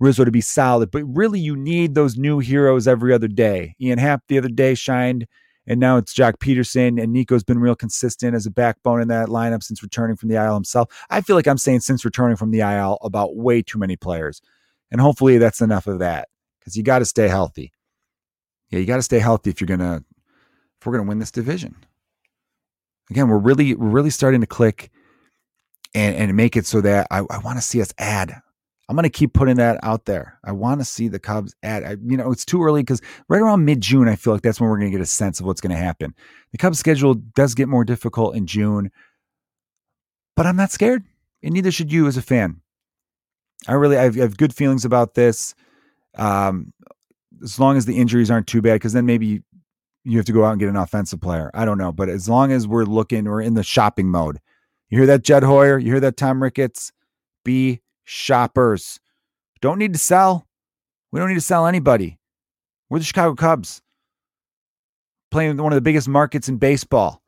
Rizzo 0.00 0.24
to 0.24 0.30
be 0.30 0.40
solid. 0.40 0.90
But 0.90 1.04
really, 1.04 1.38
you 1.38 1.54
need 1.54 1.94
those 1.94 2.16
new 2.16 2.38
heroes 2.38 2.88
every 2.88 3.12
other 3.12 3.28
day. 3.28 3.76
Ian 3.80 3.98
Happ 3.98 4.22
the 4.28 4.38
other 4.38 4.48
day 4.48 4.74
shined, 4.74 5.26
and 5.66 5.78
now 5.78 5.98
it's 5.98 6.14
Joc 6.14 6.38
Pederson. 6.38 7.00
and 7.00 7.12
Nico's 7.12 7.44
been 7.44 7.58
real 7.58 7.76
consistent 7.76 8.34
as 8.34 8.46
a 8.46 8.50
backbone 8.50 9.02
in 9.02 9.08
that 9.08 9.28
lineup 9.28 9.62
since 9.62 9.82
returning 9.82 10.16
from 10.16 10.30
the 10.30 10.36
IL 10.36 10.54
himself. 10.54 10.88
I 11.10 11.20
feel 11.20 11.36
like 11.36 11.46
I'm 11.46 11.58
saying 11.58 11.80
since 11.80 12.04
returning 12.04 12.36
from 12.36 12.50
the 12.50 12.60
IL 12.60 12.98
about 13.02 13.36
way 13.36 13.62
too 13.62 13.78
many 13.78 13.96
players. 13.96 14.40
And 14.90 15.00
hopefully 15.00 15.38
that's 15.38 15.60
enough 15.60 15.86
of 15.86 16.00
that 16.00 16.28
because 16.58 16.76
you 16.76 16.82
got 16.82 16.98
to 17.00 17.04
stay 17.04 17.28
healthy. 17.28 17.72
Yeah, 18.70 18.78
you 18.80 18.86
got 18.86 18.96
to 18.96 19.02
stay 19.02 19.18
healthy 19.18 19.50
if 19.50 19.60
you're 19.60 19.68
gonna 19.68 20.02
if 20.80 20.86
we're 20.86 20.92
gonna 20.92 21.08
win 21.08 21.18
this 21.18 21.30
division. 21.30 21.76
Again, 23.10 23.28
we're 23.28 23.38
really 23.38 23.74
we're 23.74 23.88
really 23.88 24.10
starting 24.10 24.40
to 24.40 24.46
click 24.46 24.90
and 25.94 26.16
and 26.16 26.36
make 26.36 26.56
it 26.56 26.66
so 26.66 26.80
that 26.80 27.06
I, 27.10 27.18
I 27.30 27.38
want 27.38 27.58
to 27.58 27.62
see 27.62 27.82
us 27.82 27.92
add 27.98 28.40
I'm 28.90 28.96
going 28.96 29.04
to 29.04 29.08
keep 29.08 29.34
putting 29.34 29.54
that 29.54 29.78
out 29.84 30.06
there. 30.06 30.36
I 30.42 30.50
want 30.50 30.80
to 30.80 30.84
see 30.84 31.06
the 31.06 31.20
Cubs 31.20 31.54
at, 31.62 31.84
I, 31.84 31.90
you 32.04 32.16
know, 32.16 32.32
it's 32.32 32.44
too 32.44 32.60
early 32.60 32.82
because 32.82 33.00
right 33.28 33.40
around 33.40 33.64
mid 33.64 33.80
June, 33.80 34.08
I 34.08 34.16
feel 34.16 34.32
like 34.32 34.42
that's 34.42 34.60
when 34.60 34.68
we're 34.68 34.78
going 34.78 34.90
to 34.90 34.98
get 34.98 35.00
a 35.00 35.06
sense 35.06 35.38
of 35.38 35.46
what's 35.46 35.60
going 35.60 35.70
to 35.70 35.76
happen. 35.76 36.12
The 36.50 36.58
Cubs 36.58 36.80
schedule 36.80 37.14
does 37.14 37.54
get 37.54 37.68
more 37.68 37.84
difficult 37.84 38.34
in 38.34 38.48
June, 38.48 38.90
but 40.34 40.44
I'm 40.44 40.56
not 40.56 40.72
scared, 40.72 41.04
and 41.40 41.54
neither 41.54 41.70
should 41.70 41.92
you 41.92 42.08
as 42.08 42.16
a 42.16 42.22
fan. 42.22 42.62
I 43.68 43.74
really, 43.74 43.96
I 43.96 44.02
have, 44.02 44.16
I 44.16 44.22
have 44.22 44.36
good 44.36 44.52
feelings 44.52 44.84
about 44.84 45.14
this. 45.14 45.54
Um, 46.18 46.72
as 47.44 47.60
long 47.60 47.76
as 47.76 47.86
the 47.86 47.96
injuries 47.96 48.28
aren't 48.28 48.48
too 48.48 48.60
bad, 48.60 48.74
because 48.74 48.92
then 48.92 49.06
maybe 49.06 49.40
you 50.02 50.16
have 50.16 50.26
to 50.26 50.32
go 50.32 50.44
out 50.44 50.50
and 50.50 50.58
get 50.58 50.68
an 50.68 50.74
offensive 50.74 51.20
player. 51.20 51.52
I 51.54 51.64
don't 51.64 51.78
know, 51.78 51.92
but 51.92 52.08
as 52.08 52.28
long 52.28 52.50
as 52.50 52.66
we're 52.66 52.82
looking, 52.82 53.26
we're 53.26 53.40
in 53.40 53.54
the 53.54 53.62
shopping 53.62 54.08
mode. 54.08 54.40
You 54.88 54.98
hear 54.98 55.06
that, 55.06 55.22
Jed 55.22 55.44
Hoyer? 55.44 55.78
You 55.78 55.92
hear 55.92 56.00
that, 56.00 56.16
Tom 56.16 56.42
Ricketts? 56.42 56.90
Be 57.44 57.82
shoppers. 58.10 58.98
Don't 59.60 59.78
need 59.78 59.92
to 59.92 59.98
sell. 59.98 60.48
We 61.12 61.20
don't 61.20 61.28
need 61.28 61.36
to 61.36 61.40
sell 61.40 61.66
anybody. 61.66 62.18
We're 62.88 62.98
the 62.98 63.04
Chicago 63.04 63.34
Cubs 63.36 63.82
playing 65.30 65.56
one 65.58 65.72
of 65.72 65.76
the 65.76 65.80
biggest 65.80 66.08
markets 66.08 66.48
in 66.48 66.56
baseball. 66.56 67.22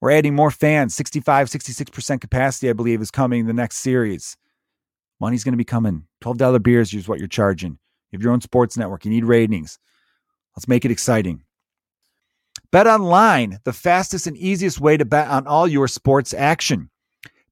We're 0.00 0.12
adding 0.12 0.34
more 0.34 0.50
fans. 0.50 0.94
65, 0.94 1.48
66% 1.48 2.20
capacity, 2.20 2.70
I 2.70 2.72
believe, 2.72 3.02
is 3.02 3.10
coming 3.10 3.40
in 3.40 3.46
the 3.46 3.52
next 3.52 3.78
series. 3.78 4.38
Money's 5.20 5.44
going 5.44 5.52
to 5.52 5.58
be 5.58 5.64
coming. 5.64 6.04
$12 6.22 6.62
beers 6.62 6.94
is 6.94 7.08
what 7.08 7.18
you're 7.18 7.28
charging. 7.28 7.72
You 8.10 8.16
have 8.16 8.22
your 8.22 8.32
own 8.32 8.40
sports 8.40 8.76
network. 8.76 9.04
You 9.04 9.10
need 9.10 9.24
ratings. 9.24 9.78
Let's 10.56 10.68
make 10.68 10.86
it 10.86 10.90
exciting. 10.90 11.42
Bet 12.72 12.86
online, 12.86 13.58
the 13.64 13.72
fastest 13.72 14.26
and 14.26 14.36
easiest 14.36 14.80
way 14.80 14.96
to 14.96 15.04
bet 15.04 15.28
on 15.28 15.46
all 15.46 15.68
your 15.68 15.88
sports 15.88 16.32
action. 16.32 16.90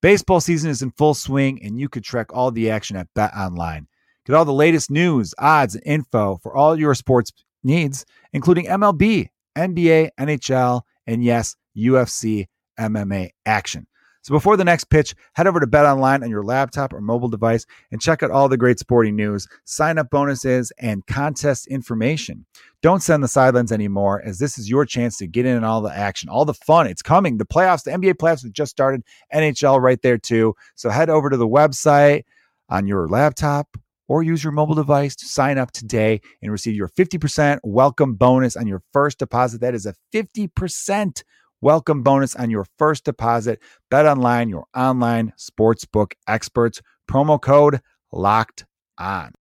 Baseball 0.04 0.38
season 0.38 0.68
is 0.68 0.82
in 0.82 0.90
full 0.90 1.14
swing, 1.14 1.62
and 1.64 1.78
you 1.78 1.88
could 1.88 2.04
track 2.04 2.26
all 2.34 2.50
the 2.50 2.68
action 2.70 2.94
at 2.94 3.08
Bet 3.14 3.32
Online. 3.34 3.86
Get 4.26 4.36
all 4.36 4.44
the 4.44 4.52
latest 4.52 4.90
news, 4.90 5.32
odds, 5.38 5.76
and 5.76 5.82
info 5.86 6.38
for 6.42 6.54
all 6.54 6.78
your 6.78 6.94
sports 6.94 7.32
needs, 7.62 8.04
including 8.34 8.66
MLB, 8.66 9.28
NBA, 9.56 10.10
NHL, 10.20 10.82
and 11.06 11.24
yes, 11.24 11.56
UFC 11.74 12.44
MMA 12.78 13.30
action. 13.46 13.86
So 14.24 14.32
before 14.32 14.56
the 14.56 14.64
next 14.64 14.84
pitch, 14.84 15.14
head 15.34 15.46
over 15.46 15.60
to 15.60 15.66
Bet 15.66 15.84
Online 15.84 16.22
on 16.22 16.30
your 16.30 16.42
laptop 16.42 16.94
or 16.94 17.02
mobile 17.02 17.28
device 17.28 17.66
and 17.92 18.00
check 18.00 18.22
out 18.22 18.30
all 18.30 18.48
the 18.48 18.56
great 18.56 18.78
sporting 18.78 19.16
news, 19.16 19.46
sign 19.66 19.98
up 19.98 20.08
bonuses, 20.08 20.72
and 20.78 21.04
contest 21.06 21.66
information. 21.66 22.46
Don't 22.80 23.02
send 23.02 23.22
the 23.22 23.28
sidelines 23.28 23.70
anymore, 23.70 24.22
as 24.24 24.38
this 24.38 24.56
is 24.56 24.70
your 24.70 24.86
chance 24.86 25.18
to 25.18 25.26
get 25.26 25.44
in 25.44 25.58
on 25.58 25.64
all 25.64 25.82
the 25.82 25.94
action, 25.94 26.30
all 26.30 26.46
the 26.46 26.54
fun. 26.54 26.86
It's 26.86 27.02
coming. 27.02 27.36
The 27.36 27.44
playoffs, 27.44 27.82
the 27.82 27.90
NBA 27.90 28.14
playoffs 28.14 28.42
have 28.44 28.52
just 28.52 28.70
started, 28.70 29.02
NHL 29.34 29.78
right 29.78 30.00
there 30.00 30.16
too. 30.16 30.54
So 30.74 30.88
head 30.88 31.10
over 31.10 31.28
to 31.28 31.36
the 31.36 31.46
website 31.46 32.22
on 32.70 32.86
your 32.86 33.06
laptop 33.06 33.76
or 34.08 34.22
use 34.22 34.42
your 34.42 34.54
mobile 34.54 34.74
device 34.74 35.14
to 35.16 35.26
sign 35.26 35.58
up 35.58 35.70
today 35.70 36.22
and 36.40 36.50
receive 36.50 36.74
your 36.74 36.88
50% 36.88 37.58
welcome 37.62 38.14
bonus 38.14 38.56
on 38.56 38.66
your 38.66 38.82
first 38.90 39.18
deposit. 39.18 39.60
That 39.60 39.74
is 39.74 39.84
a 39.84 39.94
50% 40.14 41.22
welcome 41.60 42.02
bonus 42.02 42.34
on 42.36 42.50
your 42.50 42.66
first 42.78 43.04
deposit. 43.04 43.60
Bet 43.90 44.06
online, 44.06 44.48
your 44.48 44.66
online 44.74 45.32
sportsbook 45.38 46.12
experts. 46.26 46.80
Promo 47.10 47.40
code 47.40 47.80
locked 48.12 48.64
on. 48.98 49.32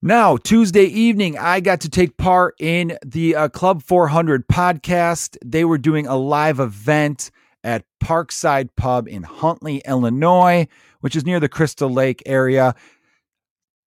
Now, 0.00 0.36
Tuesday 0.36 0.84
evening, 0.84 1.36
I 1.36 1.58
got 1.58 1.80
to 1.80 1.88
take 1.88 2.16
part 2.16 2.54
in 2.60 2.96
the 3.04 3.34
uh, 3.34 3.48
Club 3.48 3.82
400 3.82 4.46
podcast. 4.46 5.36
They 5.44 5.64
were 5.64 5.78
doing 5.78 6.06
a 6.06 6.16
live 6.16 6.60
event 6.60 7.32
at 7.64 7.84
Parkside 8.00 8.68
Pub 8.76 9.08
in 9.08 9.24
Huntley, 9.24 9.82
Illinois, 9.86 10.68
which 11.00 11.16
is 11.16 11.24
near 11.24 11.40
the 11.40 11.48
Crystal 11.48 11.90
Lake 11.90 12.22
area. 12.26 12.76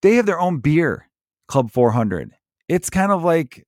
They 0.02 0.16
have 0.16 0.26
their 0.26 0.38
own 0.38 0.58
beer, 0.58 1.08
Club 1.48 1.70
400. 1.70 2.32
It's 2.68 2.90
kind 2.90 3.10
of 3.10 3.24
like 3.24 3.66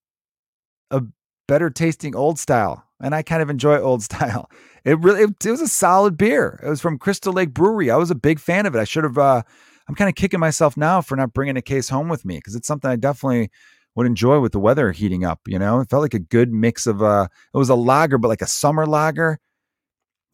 a 0.91 1.03
better 1.47 1.71
tasting 1.71 2.15
old 2.15 2.39
style, 2.39 2.85
and 3.01 3.15
I 3.15 3.23
kind 3.23 3.43
of 3.43 3.51
enjoy 3.51 3.79
old 3.79 4.03
style. 4.11 4.51
It 4.85 4.99
really 5.01 5.23
it, 5.23 5.45
it 5.45 5.51
was 5.51 5.61
a 5.61 5.69
solid 5.69 6.17
beer. 6.17 6.61
It 6.63 6.69
was 6.69 6.81
from 6.81 6.99
Crystal 6.99 7.33
Lake 7.33 7.55
Brewery. 7.55 7.91
I 7.91 7.97
was 7.97 8.11
a 8.11 8.17
big 8.17 8.39
fan 8.39 8.67
of 8.67 8.75
it. 8.75 8.79
I 8.79 8.85
should 8.85 9.05
have 9.05 9.19
uh, 9.19 9.43
I'm 9.89 9.95
kind 9.95 10.09
of 10.09 10.15
kicking 10.15 10.41
myself 10.41 10.77
now 10.77 11.01
for 11.01 11.17
not 11.17 11.35
bringing 11.35 11.57
a 11.57 11.63
case 11.63 11.89
home 11.89 12.09
with 12.09 12.25
me 12.25 12.37
because 12.37 12.55
it's 12.55 12.69
something 12.69 12.91
I 12.91 12.97
definitely 12.97 13.51
would 13.95 14.07
enjoy 14.07 14.41
with 14.41 14.53
the 14.53 14.59
weather 14.59 14.93
heating 14.93 15.25
up. 15.25 15.41
You 15.47 15.59
know, 15.59 15.81
it 15.81 15.91
felt 15.91 16.03
like 16.03 16.15
a 16.15 16.19
good 16.19 16.53
mix 16.53 16.87
of 16.87 17.03
uh, 17.03 17.29
it 17.53 17.57
was 17.57 17.69
a 17.69 17.75
lager, 17.75 18.19
but 18.19 18.29
like 18.29 18.43
a 18.43 18.47
summer 18.47 18.87
lager. 18.87 19.39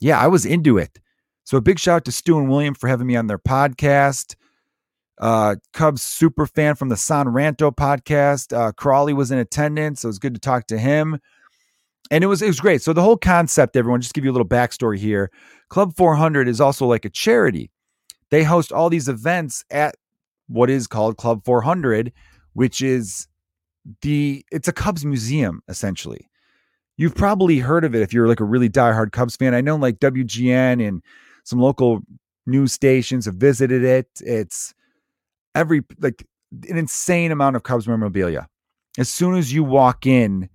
Yeah, 0.01 0.19
I 0.19 0.29
was 0.29 0.47
into 0.47 0.79
it. 0.79 0.99
So 1.45 1.57
a 1.57 1.61
big 1.61 1.79
shout 1.79 1.97
out 1.97 2.05
to 2.07 2.13
Stu 2.13 2.39
and 2.39 2.49
William 2.49 2.75
for 2.75 2.89
having 2.89 3.07
me 3.07 3.17
on 3.17 3.27
their 3.27 3.39
podcast. 3.39 4.37
Uh, 5.21 5.57
Cubs 5.75 6.03
super 6.03 6.47
fan 6.47 6.75
from 6.75 6.89
the 6.89 6.97
San 6.97 7.27
Ranto 7.27 7.71
podcast. 7.75 8.57
Uh, 8.57 8.73
Crawley 8.73 9.13
was 9.13 9.31
in 9.31 9.39
attendance. 9.39 10.01
So 10.01 10.07
it 10.07 10.11
was 10.11 10.19
good 10.19 10.35
to 10.35 10.41
talk 10.41 10.67
to 10.69 10.79
him. 10.79 11.19
And 12.11 12.25
it 12.25 12.27
was 12.27 12.43
it 12.43 12.49
was 12.49 12.59
great. 12.59 12.83
So 12.83 12.93
the 12.93 13.03
whole 13.03 13.19
concept, 13.19 13.77
everyone, 13.77 14.01
just 14.01 14.15
give 14.15 14.25
you 14.25 14.31
a 14.31 14.33
little 14.33 14.49
backstory 14.49 14.99
here. 14.99 15.31
Club 15.69 15.95
400 15.95 16.49
is 16.49 16.61
also 16.61 16.87
like 16.87 17.05
a 17.05 17.11
charity 17.11 17.71
they 18.31 18.45
host 18.45 18.73
all 18.73 18.89
these 18.89 19.09
events 19.09 19.65
at 19.71 19.97
what 20.49 20.71
is 20.71 20.87
called 20.87 21.17
Club 21.17 21.45
400, 21.45 22.13
which 22.55 22.81
is 22.81 23.27
the 24.03 24.45
it's 24.51 24.69
a 24.69 24.73
Cubs 24.73 25.05
museum 25.05 25.63
essentially. 25.69 26.29
You've 26.97 27.15
probably 27.15 27.59
heard 27.59 27.85
of 27.85 27.95
it 27.95 28.03
if 28.03 28.13
you're 28.13 28.29
like 28.29 28.41
a 28.41 28.45
really 28.45 28.69
diehard 28.69 29.13
Cubs 29.13 29.37
fan. 29.37 29.55
I 29.55 29.61
know 29.61 29.77
like 29.77 30.01
WGN 30.01 30.87
and 30.87 31.03
some 31.45 31.59
local 31.59 32.01
news 32.47 32.73
stations 32.73 33.25
have 33.25 33.37
visited 33.37 33.85
it. 33.85 34.09
It's 34.21 34.75
every 35.55 35.83
like 36.01 36.27
an 36.69 36.77
insane 36.77 37.33
amount 37.33 37.57
of 37.57 37.63
Cubs 37.63 37.87
memorabilia. 37.87 38.49
As 38.99 39.09
soon 39.09 39.37
as 39.37 39.53
you 39.53 39.63
walk 39.65 40.07
in, 40.07 40.49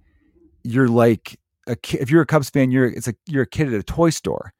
you're 0.63 0.89
like 0.89 1.39
a. 1.67 1.77
If 1.93 2.09
you're 2.09 2.21
a 2.21 2.25
Cubs 2.25 2.49
fan, 2.49 2.71
you're 2.71 2.87
it's 2.87 3.07
like 3.07 3.17
you're 3.27 3.43
a 3.43 3.47
kid 3.47 3.67
at 3.67 3.79
a 3.79 3.83
toy 3.83 4.09
store 4.09 4.53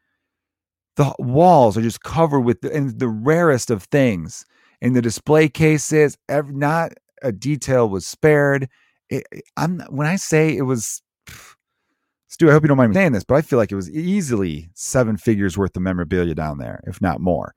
the 0.95 1.13
walls 1.19 1.77
are 1.77 1.81
just 1.81 2.01
covered 2.01 2.41
with 2.41 2.61
the, 2.61 2.73
and 2.73 2.97
the 2.99 3.07
rarest 3.07 3.69
of 3.69 3.83
things. 3.83 4.45
In 4.81 4.93
the 4.93 5.01
display 5.01 5.49
cases, 5.49 6.17
every, 6.29 6.53
not 6.53 6.93
a 7.21 7.31
detail 7.31 7.89
was 7.89 8.05
spared. 8.05 8.69
It, 9.09 9.25
I'm 9.57 9.79
when 9.89 10.07
I 10.07 10.15
say 10.15 10.55
it 10.55 10.63
was, 10.63 11.01
Stu. 12.27 12.49
I 12.49 12.51
hope 12.51 12.63
you 12.63 12.67
don't 12.67 12.77
mind 12.77 12.91
me 12.91 12.95
saying 12.95 13.13
this, 13.13 13.23
but 13.23 13.35
I 13.35 13.41
feel 13.41 13.57
like 13.57 13.71
it 13.71 13.75
was 13.75 13.89
easily 13.89 14.69
seven 14.73 15.17
figures 15.17 15.57
worth 15.57 15.75
of 15.75 15.81
memorabilia 15.81 16.35
down 16.35 16.57
there, 16.57 16.81
if 16.85 17.01
not 17.01 17.21
more. 17.21 17.53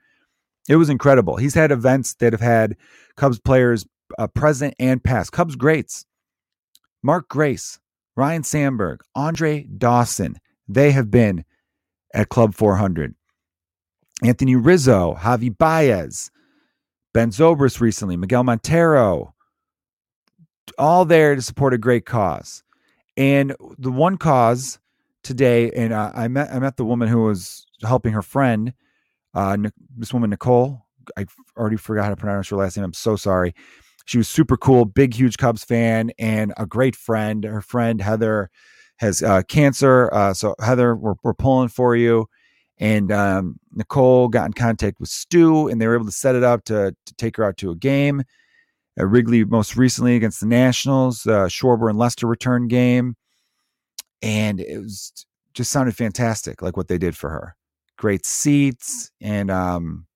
It 0.69 0.77
was 0.77 0.91
incredible. 0.91 1.37
He's 1.37 1.55
had 1.55 1.71
events 1.71 2.15
that 2.15 2.33
have 2.33 2.41
had 2.41 2.77
Cubs 3.17 3.41
players 3.41 3.87
uh, 4.19 4.27
present 4.27 4.75
and 4.79 5.03
past, 5.03 5.33
Cubs 5.33 5.57
greats, 5.57 6.05
Mark 7.03 7.29
Grace, 7.29 7.79
Ryne 8.17 8.43
Sandberg, 8.43 9.01
Andre 9.15 9.65
Dawson. 9.65 10.37
They 10.69 10.91
have 10.91 11.11
been 11.11 11.45
at 12.15 12.29
Club 12.29 12.55
400. 12.55 13.15
Anthony 14.23 14.57
Rizzo, 14.57 15.17
Javy 15.21 15.57
Baez, 15.57 16.31
Ben 17.15 17.31
Zobrist 17.31 17.81
recently, 17.81 18.17
Miguel 18.17 18.45
Montero, 18.45 19.35
all 20.77 21.05
there 21.05 21.35
to 21.35 21.43
support 21.43 21.73
a 21.73 21.79
great 21.79 22.05
cause. 22.05 22.63
And 23.17 23.55
the 23.79 23.93
one 23.93 24.17
cause 24.17 24.79
today, 25.23 25.71
and 25.73 25.95
I 25.95 26.29
met 26.29 26.53
I 26.53 26.59
met 26.59 26.77
the 26.77 26.85
woman 26.85 27.09
who 27.09 27.23
was 27.23 27.67
helping 27.83 28.13
her 28.13 28.23
friend, 28.23 28.73
uh, 29.35 29.57
this 29.97 30.13
woman 30.13 30.31
Nicole. 30.31 30.83
I 31.17 31.27
already 31.57 31.77
forgot 31.77 32.05
how 32.05 32.11
to 32.11 32.17
pronounce 32.17 32.49
her 32.51 32.57
last 32.57 32.77
name. 32.77 32.85
I'm 32.85 32.93
so 32.93 33.17
sorry. 33.17 33.55
She 34.05 34.19
was 34.19 34.29
super 34.29 34.57
cool, 34.57 34.85
big, 34.85 35.15
huge 35.15 35.37
Cubs 35.37 35.65
fan, 35.65 36.11
and 36.19 36.53
a 36.57 36.67
great 36.67 36.97
friend. 36.97 37.45
Her 37.45 37.61
friend 37.61 38.01
Heather 38.01 38.51
has 38.97 39.23
uh, 39.23 39.43
cancer, 39.43 40.13
uh, 40.13 40.35
so 40.35 40.55
Heather, 40.61 40.97
we're, 40.97 41.15
we're 41.23 41.35
pulling 41.35 41.69
for 41.69 41.95
you. 41.95 42.27
And 42.79 43.11
um, 43.13 43.59
Nicole 43.73 44.29
got 44.29 44.47
in 44.47 44.53
contact 44.53 45.01
with 45.01 45.09
Stu, 45.09 45.69
and 45.69 45.81
they 45.81 45.87
were 45.87 45.95
able 45.95 46.07
to 46.07 46.13
set 46.13 46.37
it 46.37 46.45
up 46.45 46.65
to, 46.65 46.95
to 47.07 47.15
take 47.15 47.37
her 47.37 47.45
out 47.45 47.57
to 47.59 47.71
a 47.71 47.77
game. 47.77 48.23
At 48.99 49.09
Wrigley, 49.09 49.45
most 49.45 49.77
recently 49.77 50.17
against 50.17 50.41
the 50.41 50.47
Nationals, 50.47 51.27
uh, 51.27 51.47
Schwarber 51.47 51.89
and 51.89 51.99
Lester 51.99 52.27
return 52.27 52.67
game, 52.67 53.15
and 54.23 54.61
it 54.61 54.79
was 54.79 55.27
just 55.55 55.71
sounded 55.71 55.97
fantastic, 55.97 56.63
like 56.63 56.77
what 56.77 56.89
they 56.89 56.99
did 56.99 57.17
for 57.17 57.31
her. 57.31 57.57
Great 57.99 58.25
seats, 58.25 59.11
and 59.21 59.51
um, 59.51 60.07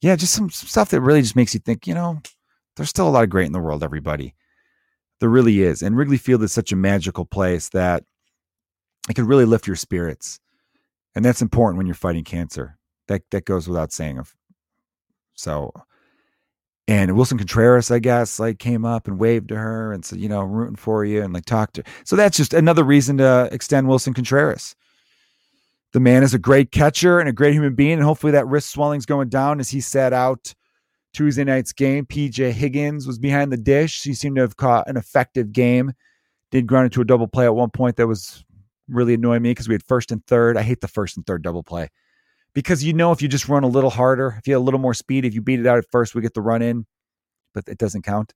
yeah, 0.00 0.16
just 0.16 0.32
some, 0.34 0.48
stuff 0.50 0.90
that 0.90 1.00
really 1.00 1.20
just 1.20 1.36
makes 1.36 1.52
you 1.52 1.60
think. 1.60 1.86
You 1.86 1.94
know, 1.94 2.20
there's 2.76 2.88
still 2.88 3.08
a 3.08 3.10
lot 3.10 3.24
of 3.24 3.30
great 3.30 3.46
in 3.46 3.52
the 3.52 3.60
world. 3.60 3.82
Everybody, 3.82 4.34
there 5.20 5.28
really 5.28 5.62
is, 5.62 5.82
and 5.82 5.96
Wrigley 5.96 6.16
Field 6.16 6.42
is 6.42 6.52
such 6.52 6.72
a 6.72 6.76
magical 6.76 7.24
place 7.26 7.68
that 7.70 8.04
it 9.10 9.14
can 9.14 9.26
really 9.26 9.44
lift 9.44 9.66
your 9.66 9.76
spirits 9.76 10.40
and 11.18 11.24
that's 11.24 11.42
important 11.42 11.78
when 11.78 11.86
you're 11.86 11.94
fighting 11.94 12.22
cancer. 12.22 12.78
That 13.08 13.22
that 13.32 13.44
goes 13.44 13.66
without 13.66 13.92
saying. 13.92 14.22
So, 15.34 15.72
and 16.86 17.10
Willson 17.12 17.38
Contreras, 17.38 17.90
I 17.90 17.98
guess, 17.98 18.38
like 18.38 18.60
came 18.60 18.84
up 18.84 19.08
and 19.08 19.18
waved 19.18 19.48
to 19.48 19.56
her 19.56 19.92
and 19.92 20.04
said, 20.04 20.20
you 20.20 20.28
know, 20.28 20.42
rooting 20.42 20.76
for 20.76 21.04
you 21.04 21.22
and 21.22 21.32
like 21.32 21.44
talked 21.44 21.74
to. 21.74 21.82
Her. 21.82 21.92
So 22.04 22.14
that's 22.14 22.36
just 22.36 22.54
another 22.54 22.84
reason 22.84 23.18
to 23.18 23.48
extend 23.50 23.88
Willson 23.88 24.14
Contreras. 24.14 24.76
The 25.92 26.00
man 26.00 26.22
is 26.22 26.34
a 26.34 26.38
great 26.38 26.70
catcher 26.70 27.18
and 27.18 27.28
a 27.28 27.32
great 27.32 27.54
human 27.54 27.74
being, 27.74 27.94
and 27.94 28.02
hopefully 28.02 28.32
that 28.32 28.46
wrist 28.46 28.70
swelling's 28.70 29.06
going 29.06 29.28
down 29.28 29.58
as 29.58 29.70
he 29.70 29.80
sat 29.80 30.12
out 30.12 30.54
Tuesday 31.14 31.44
night's 31.44 31.72
game. 31.72 32.04
PJ 32.04 32.52
Higgins 32.52 33.06
was 33.06 33.18
behind 33.18 33.52
the 33.52 33.56
dish. 33.56 34.02
He 34.02 34.14
seemed 34.14 34.36
to 34.36 34.42
have 34.42 34.56
caught 34.56 34.88
an 34.88 34.96
effective 34.96 35.52
game. 35.52 35.92
Did 36.50 36.66
ground 36.66 36.86
into 36.86 37.00
a 37.00 37.04
double 37.04 37.28
play 37.28 37.44
at 37.44 37.54
one 37.54 37.70
point 37.70 37.96
that 37.96 38.06
was 38.06 38.44
really 38.88 39.14
annoying 39.14 39.42
me 39.42 39.50
because 39.50 39.68
we 39.68 39.74
had 39.74 39.82
first 39.82 40.10
and 40.12 40.24
third. 40.26 40.56
I 40.56 40.62
hate 40.62 40.80
the 40.80 40.88
first 40.88 41.16
and 41.16 41.26
third 41.26 41.42
double 41.42 41.62
play 41.62 41.88
because 42.54 42.82
you 42.82 42.92
know 42.92 43.12
if 43.12 43.22
you 43.22 43.28
just 43.28 43.48
run 43.48 43.64
a 43.64 43.68
little 43.68 43.90
harder, 43.90 44.34
if 44.38 44.46
you 44.46 44.54
have 44.54 44.62
a 44.62 44.64
little 44.64 44.80
more 44.80 44.94
speed, 44.94 45.24
if 45.24 45.34
you 45.34 45.40
beat 45.40 45.60
it 45.60 45.66
out 45.66 45.78
at 45.78 45.90
first, 45.90 46.14
we 46.14 46.22
get 46.22 46.34
the 46.34 46.40
run 46.40 46.62
in, 46.62 46.86
but 47.54 47.64
it 47.68 47.78
doesn't 47.78 48.02
count. 48.02 48.34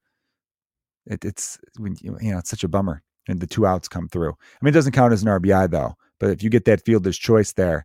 It, 1.07 1.25
it's 1.25 1.59
you 1.81 1.97
know 2.13 2.39
it's 2.39 2.51
such 2.51 2.65
a 2.65 2.69
bummer, 2.69 3.03
and 3.29 3.41
the 3.41 3.47
two 3.47 3.67
outs 3.67 3.89
come 3.89 4.09
through. 4.09 4.31
I 4.31 4.65
mean, 4.65 4.71
it 4.71 4.75
doesn't 4.75 4.93
count 4.93 5.13
as 5.13 5.23
an 5.23 5.29
RBI 5.29 5.71
though. 5.71 5.95
But 6.23 6.31
if 6.31 6.41
you 6.41 6.51
get 6.51 6.67
that 6.67 6.85
fielder's 6.85 7.19
choice 7.19 7.53
there, 7.55 7.85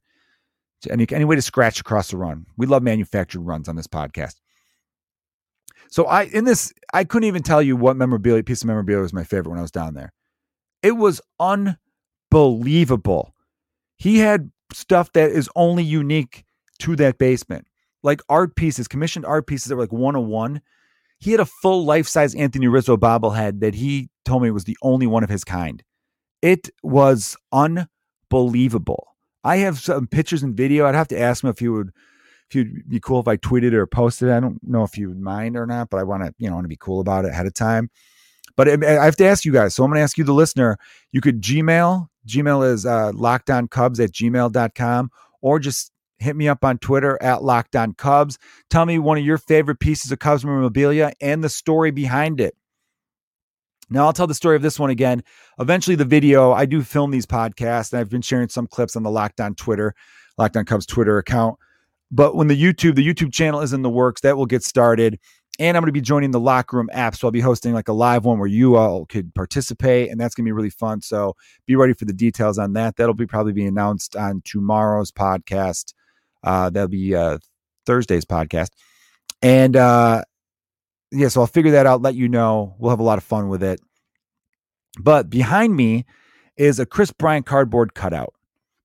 any 0.92 1.08
any 1.12 1.26
way 1.26 1.36
to 1.36 1.42
scratch 1.42 1.80
across 1.80 2.12
the 2.12 2.18
run, 2.18 2.46
we 2.56 2.68
love 2.68 2.84
manufactured 2.84 3.40
runs 3.40 3.68
on 3.68 3.76
this 3.76 3.88
podcast. 3.88 4.36
So 5.90 6.06
I 6.06 6.26
in 6.26 6.46
this 6.46 6.72
I 6.94 7.04
couldn't 7.04 7.28
even 7.28 7.42
tell 7.42 7.64
you 7.64 7.76
what 7.76 7.98
memorabilia 7.98 8.44
piece 8.44 8.62
of 8.62 8.68
memorabilia 8.68 9.02
was 9.02 9.12
my 9.12 9.24
favorite 9.24 9.50
when 9.50 9.58
I 9.58 9.64
was 9.64 9.72
down 9.72 9.96
there. 9.96 10.14
It 10.84 10.92
was 10.92 11.20
unbelievable. 11.40 13.34
He 13.96 14.20
had 14.20 14.52
stuff 14.72 15.12
that 15.14 15.32
is 15.32 15.50
only 15.56 15.84
unique 15.84 16.46
to 16.82 16.96
that 16.98 17.18
basement, 17.18 17.66
like 18.04 18.22
art 18.30 18.56
pieces, 18.56 18.88
commissioned 18.88 19.26
art 19.26 19.48
pieces 19.48 19.70
that 19.70 19.78
were 19.78 19.82
like 19.82 19.92
one 19.92 20.16
on 20.16 20.28
one. 20.28 20.62
He 21.18 21.32
had 21.32 21.40
a 21.40 21.46
full 21.46 21.86
life 21.86 22.08
size 22.08 22.36
Anthony 22.36 22.68
Rizzo 22.68 22.98
bobblehead 22.98 23.62
that 23.62 23.74
he 23.74 24.12
told 24.26 24.44
me 24.44 24.52
was 24.52 24.66
the 24.66 24.78
only 24.84 25.08
one 25.08 25.24
of 25.24 25.30
his 25.32 25.44
kind. 25.44 25.82
It 26.44 26.70
was 26.84 27.36
unbelievable. 27.52 27.90
I 29.44 29.58
have 29.58 29.80
some 29.80 30.08
pictures 30.08 30.44
and 30.44 30.56
video. 30.56 30.86
I'd 30.86 30.96
have 30.96 31.08
to 31.10 31.20
ask 31.20 31.44
him 31.44 31.50
if 31.50 31.60
he 31.60 31.70
would 31.70 31.92
if 32.50 32.56
you'd 32.56 32.90
be 32.90 33.00
cool 33.00 33.20
if 33.20 33.28
I 33.28 33.38
tweeted 33.38 33.74
or 33.74 33.86
posted. 33.88 34.30
I 34.30 34.40
don't 34.40 34.60
know 34.64 34.84
if 34.84 34.98
you 34.98 35.10
would 35.10 35.20
mind 35.20 35.58
or 35.58 35.66
not, 35.66 35.90
but 35.90 35.98
I 35.98 36.04
want 36.04 36.24
to, 36.24 36.34
you 36.38 36.50
know, 36.50 36.56
want 36.56 36.66
to 36.66 36.70
be 36.70 36.78
cool 36.78 37.00
about 37.00 37.26
it 37.26 37.32
ahead 37.32 37.46
of 37.46 37.54
time. 37.54 37.90
But 38.56 38.84
I 38.84 39.06
have 39.06 39.16
to 39.18 39.26
ask 39.26 39.46
you 39.46 39.52
guys. 39.52 39.76
So 39.76 39.84
I'm 39.84 39.90
going 39.90 40.00
to 40.00 40.04
ask 40.04 40.18
you, 40.18 40.24
the 40.24 40.34
listener, 40.34 40.78
you 41.12 41.22
could 41.22 41.42
Gmail. 41.42 42.08
Gmail 42.28 42.72
is 42.72 42.86
uh, 42.86 43.12
lockedoncubs 43.12 44.04
at 44.04 44.12
gmail.com 44.12 45.12
or 45.42 45.60
just 45.60 45.92
hit 46.20 46.36
me 46.36 46.48
up 46.48 46.66
on 46.66 46.78
Twitter 46.80 47.22
at 47.22 47.40
lockedoncubs. 47.40 48.38
Tell 48.70 48.86
me 48.86 48.98
one 48.98 49.18
of 49.18 49.24
your 49.24 49.38
favorite 49.38 49.80
pieces 49.80 50.12
of 50.12 50.20
Cubs 50.20 50.44
memorabilia 50.44 51.14
and 51.22 51.44
the 51.44 51.50
story 51.50 51.92
behind 51.92 52.42
it. 52.42 52.56
Now, 53.90 54.06
I'll 54.06 54.14
tell 54.14 54.28
the 54.28 54.34
story 54.34 54.56
of 54.56 54.62
this 54.62 54.80
one 54.80 54.90
again. 54.90 55.24
Eventually, 55.60 55.96
the 55.96 56.06
video, 56.06 56.52
I 56.52 56.66
do 56.66 56.82
film 56.84 57.12
these 57.12 57.26
podcasts, 57.26 57.94
and 57.94 58.00
I've 58.00 58.10
been 58.10 58.22
sharing 58.22 58.50
some 58.50 58.68
clips 58.68 58.96
on 58.96 59.04
the 59.04 59.10
Lockdown 59.10 59.56
Twitter, 59.56 59.96
Locked 60.38 60.58
On 60.58 60.66
Cubs 60.66 60.86
Twitter 60.86 61.18
account. 61.18 61.58
But 62.12 62.36
when 62.36 62.48
the 62.48 62.62
YouTube, 62.62 62.96
the 62.96 63.06
YouTube 63.06 63.34
channel 63.34 63.62
is 63.62 63.74
in 63.74 63.82
the 63.82 63.90
works, 63.90 64.22
that 64.22 64.38
will 64.38 64.46
get 64.46 64.64
started 64.64 65.20
and 65.60 65.76
I'm 65.76 65.82
going 65.82 65.88
to 65.88 65.94
be 65.94 66.02
joining 66.02 66.32
the 66.32 66.40
locker 66.40 66.78
room 66.78 66.90
app. 66.94 67.16
So 67.16 67.28
I'll 67.28 67.32
be 67.32 67.40
hosting 67.42 67.74
like 67.74 67.88
a 67.88 67.94
live 67.94 68.26
one 68.26 68.38
where 68.40 68.48
you 68.48 68.76
all 68.76 69.06
could 69.06 69.34
participate, 69.34 70.10
and 70.10 70.20
that's 70.20 70.36
going 70.36 70.46
to 70.46 70.48
be 70.48 70.54
really 70.54 70.70
fun. 70.70 71.02
So 71.02 71.36
be 71.66 71.76
ready 71.76 71.94
for 71.94 72.06
the 72.06 72.14
details 72.14 72.58
on 72.60 72.74
that. 72.74 72.96
That'll 72.96 73.14
be 73.14 73.26
probably 73.26 73.54
be 73.54 73.66
announced 73.66 74.16
on 74.16 74.42
tomorrow's 74.46 75.12
podcast. 75.12 75.94
Uh, 76.44 76.70
that'll 76.70 76.88
be 76.88 77.16
uh, 77.16 77.40
Thursday's 77.86 78.26
podcast, 78.26 78.70
and 79.42 79.76
uh, 79.76 80.24
yeah, 81.12 81.28
so 81.30 81.42
I'll 81.42 81.48
figure 81.48 81.72
that 81.72 81.86
out, 81.86 82.02
let 82.02 82.16
you 82.16 82.28
know. 82.28 82.76
We'll 82.80 82.90
have 82.90 83.00
a 83.00 83.04
lot 83.04 83.18
of 83.18 83.24
fun 83.24 83.50
with 83.50 83.64
it. 83.64 83.80
But 85.00 85.30
behind 85.30 85.76
me 85.76 86.06
is 86.58 86.80
a 86.80 86.86
Kris 86.86 87.12
Bryant 87.12 87.46
cardboard 87.46 87.94
cutout. 87.94 88.34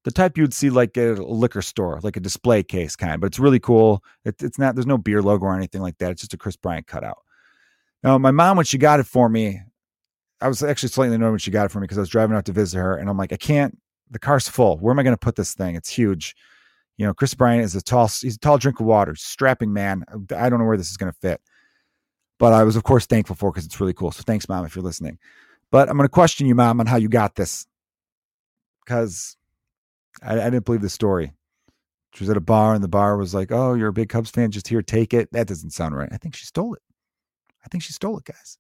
The 0.04 0.10
type 0.10 0.36
you'd 0.36 0.52
see 0.52 0.68
like 0.68 0.96
at 0.98 1.18
a 1.18 1.24
liquor 1.24 1.62
store, 1.62 2.00
like 2.02 2.16
a 2.16 2.20
display 2.20 2.62
case 2.62 2.96
kind, 2.96 3.20
but 3.20 3.28
it's 3.28 3.38
really 3.38 3.60
cool. 3.60 4.02
It, 4.24 4.42
it's 4.42 4.58
not, 4.58 4.74
there's 4.74 4.86
no 4.86 4.98
beer 4.98 5.22
logo 5.22 5.46
or 5.46 5.56
anything 5.56 5.80
like 5.80 5.98
that. 5.98 6.10
It's 6.10 6.22
just 6.22 6.34
a 6.34 6.36
Kris 6.36 6.56
Bryant 6.56 6.86
cutout. 6.86 7.18
Now, 8.02 8.18
my 8.18 8.32
mom, 8.32 8.56
when 8.56 8.66
she 8.66 8.78
got 8.78 8.98
it 8.98 9.06
for 9.06 9.28
me, 9.28 9.60
I 10.40 10.48
was 10.48 10.62
actually 10.62 10.88
slightly 10.88 11.14
annoyed 11.14 11.30
when 11.30 11.38
she 11.38 11.52
got 11.52 11.66
it 11.66 11.68
for 11.70 11.78
me 11.78 11.84
because 11.84 11.98
I 11.98 12.02
was 12.02 12.08
driving 12.08 12.36
out 12.36 12.44
to 12.46 12.52
visit 12.52 12.78
her 12.78 12.96
and 12.96 13.08
I'm 13.08 13.16
like, 13.16 13.32
I 13.32 13.36
can't, 13.36 13.78
the 14.10 14.18
car's 14.18 14.48
full. 14.48 14.76
Where 14.78 14.92
am 14.92 14.98
I 14.98 15.04
going 15.04 15.14
to 15.14 15.18
put 15.18 15.36
this 15.36 15.54
thing? 15.54 15.76
It's 15.76 15.88
huge. 15.88 16.34
You 16.96 17.06
know, 17.06 17.14
Kris 17.14 17.34
Bryant 17.34 17.64
is 17.64 17.76
a 17.76 17.80
tall, 17.80 18.08
he's 18.08 18.34
a 18.34 18.40
tall 18.40 18.58
drink 18.58 18.80
of 18.80 18.86
water, 18.86 19.14
strapping 19.14 19.72
man. 19.72 20.04
I 20.36 20.50
don't 20.50 20.58
know 20.58 20.66
where 20.66 20.76
this 20.76 20.90
is 20.90 20.96
going 20.96 21.12
to 21.12 21.18
fit. 21.18 21.40
But 22.38 22.52
I 22.52 22.64
was, 22.64 22.76
of 22.76 22.82
course, 22.82 23.06
thankful 23.06 23.36
for 23.36 23.50
because 23.50 23.64
it's 23.64 23.80
really 23.80 23.92
cool. 23.92 24.10
So 24.10 24.22
thanks, 24.26 24.48
mom, 24.48 24.64
if 24.64 24.74
you're 24.74 24.84
listening. 24.84 25.18
But 25.70 25.88
I'm 25.88 25.96
going 25.96 26.06
to 26.06 26.12
question 26.12 26.46
you, 26.46 26.54
mom, 26.54 26.80
on 26.80 26.86
how 26.86 26.96
you 26.96 27.08
got 27.08 27.34
this 27.34 27.66
because 28.84 29.36
I, 30.22 30.34
I 30.34 30.50
didn't 30.50 30.64
believe 30.64 30.82
the 30.82 30.88
story. 30.88 31.32
She 32.14 32.24
was 32.24 32.30
at 32.30 32.36
a 32.36 32.42
bar 32.42 32.74
and 32.74 32.84
the 32.84 32.88
bar 32.88 33.16
was 33.16 33.32
like, 33.32 33.50
"Oh, 33.50 33.72
you're 33.74 33.88
a 33.88 33.92
big 33.92 34.10
Cubs 34.10 34.30
fan. 34.30 34.50
Just 34.50 34.68
here, 34.68 34.82
take 34.82 35.14
it." 35.14 35.32
That 35.32 35.46
doesn't 35.46 35.70
sound 35.70 35.96
right. 35.96 36.10
I 36.12 36.18
think 36.18 36.36
she 36.36 36.44
stole 36.44 36.74
it. 36.74 36.82
I 37.64 37.68
think 37.68 37.82
she 37.82 37.92
stole 37.92 38.18
it, 38.18 38.24
guys. 38.24 38.58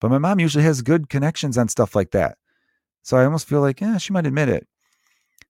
But 0.00 0.10
my 0.10 0.18
mom 0.18 0.38
usually 0.38 0.64
has 0.64 0.82
good 0.82 1.08
connections 1.08 1.58
on 1.58 1.68
stuff 1.68 1.96
like 1.96 2.12
that. 2.12 2.38
So 3.02 3.16
I 3.16 3.24
almost 3.24 3.48
feel 3.48 3.60
like, 3.60 3.80
yeah, 3.80 3.98
she 3.98 4.12
might 4.12 4.26
admit 4.26 4.48
it. 4.48 4.68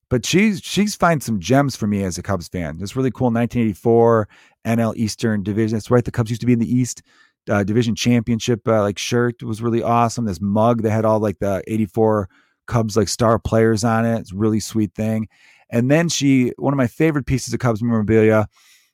But 0.09 0.25
she's 0.25 0.61
she's 0.61 0.95
find 0.95 1.23
some 1.23 1.39
gems 1.39 1.77
for 1.77 1.87
me 1.87 2.03
as 2.03 2.17
a 2.17 2.23
Cubs 2.23 2.49
fan. 2.49 2.79
This 2.79 2.97
really 2.97 3.11
cool 3.11 3.27
1984 3.27 4.27
NL 4.65 4.97
Eastern 4.97 5.43
Division. 5.43 5.77
That's 5.77 5.91
right. 5.91 6.05
The 6.05 6.11
Cubs 6.11 6.31
used 6.31 6.41
to 6.41 6.47
be 6.47 6.55
in 6.55 6.61
the 6.61 6.75
East 6.75 7.03
uh, 7.49 7.65
Division 7.65 7.95
Championship 7.95 8.67
uh, 8.67 8.83
like 8.83 8.99
shirt 8.99 9.43
was 9.43 9.63
really 9.63 9.83
awesome. 9.83 10.25
This 10.25 10.41
mug 10.41 10.83
that 10.83 10.91
had 10.91 11.05
all 11.05 11.21
like 11.21 11.39
the 11.39 11.63
84 11.67 12.29
Cubs 12.67 12.97
like 12.97 13.09
star 13.09 13.39
players 13.39 13.85
on 13.85 14.05
it. 14.05 14.21
It's 14.21 14.33
a 14.33 14.37
really 14.37 14.61
sweet 14.61 14.95
thing. 14.95 15.29
And 15.71 15.91
then 15.91 16.09
she 16.09 16.53
one 16.59 16.73
of 16.73 16.79
my 16.79 16.87
favorite 16.87 17.27
pieces 17.27 17.53
of 17.53 17.61
Cubs 17.61 17.83
memorabilia 17.83 18.47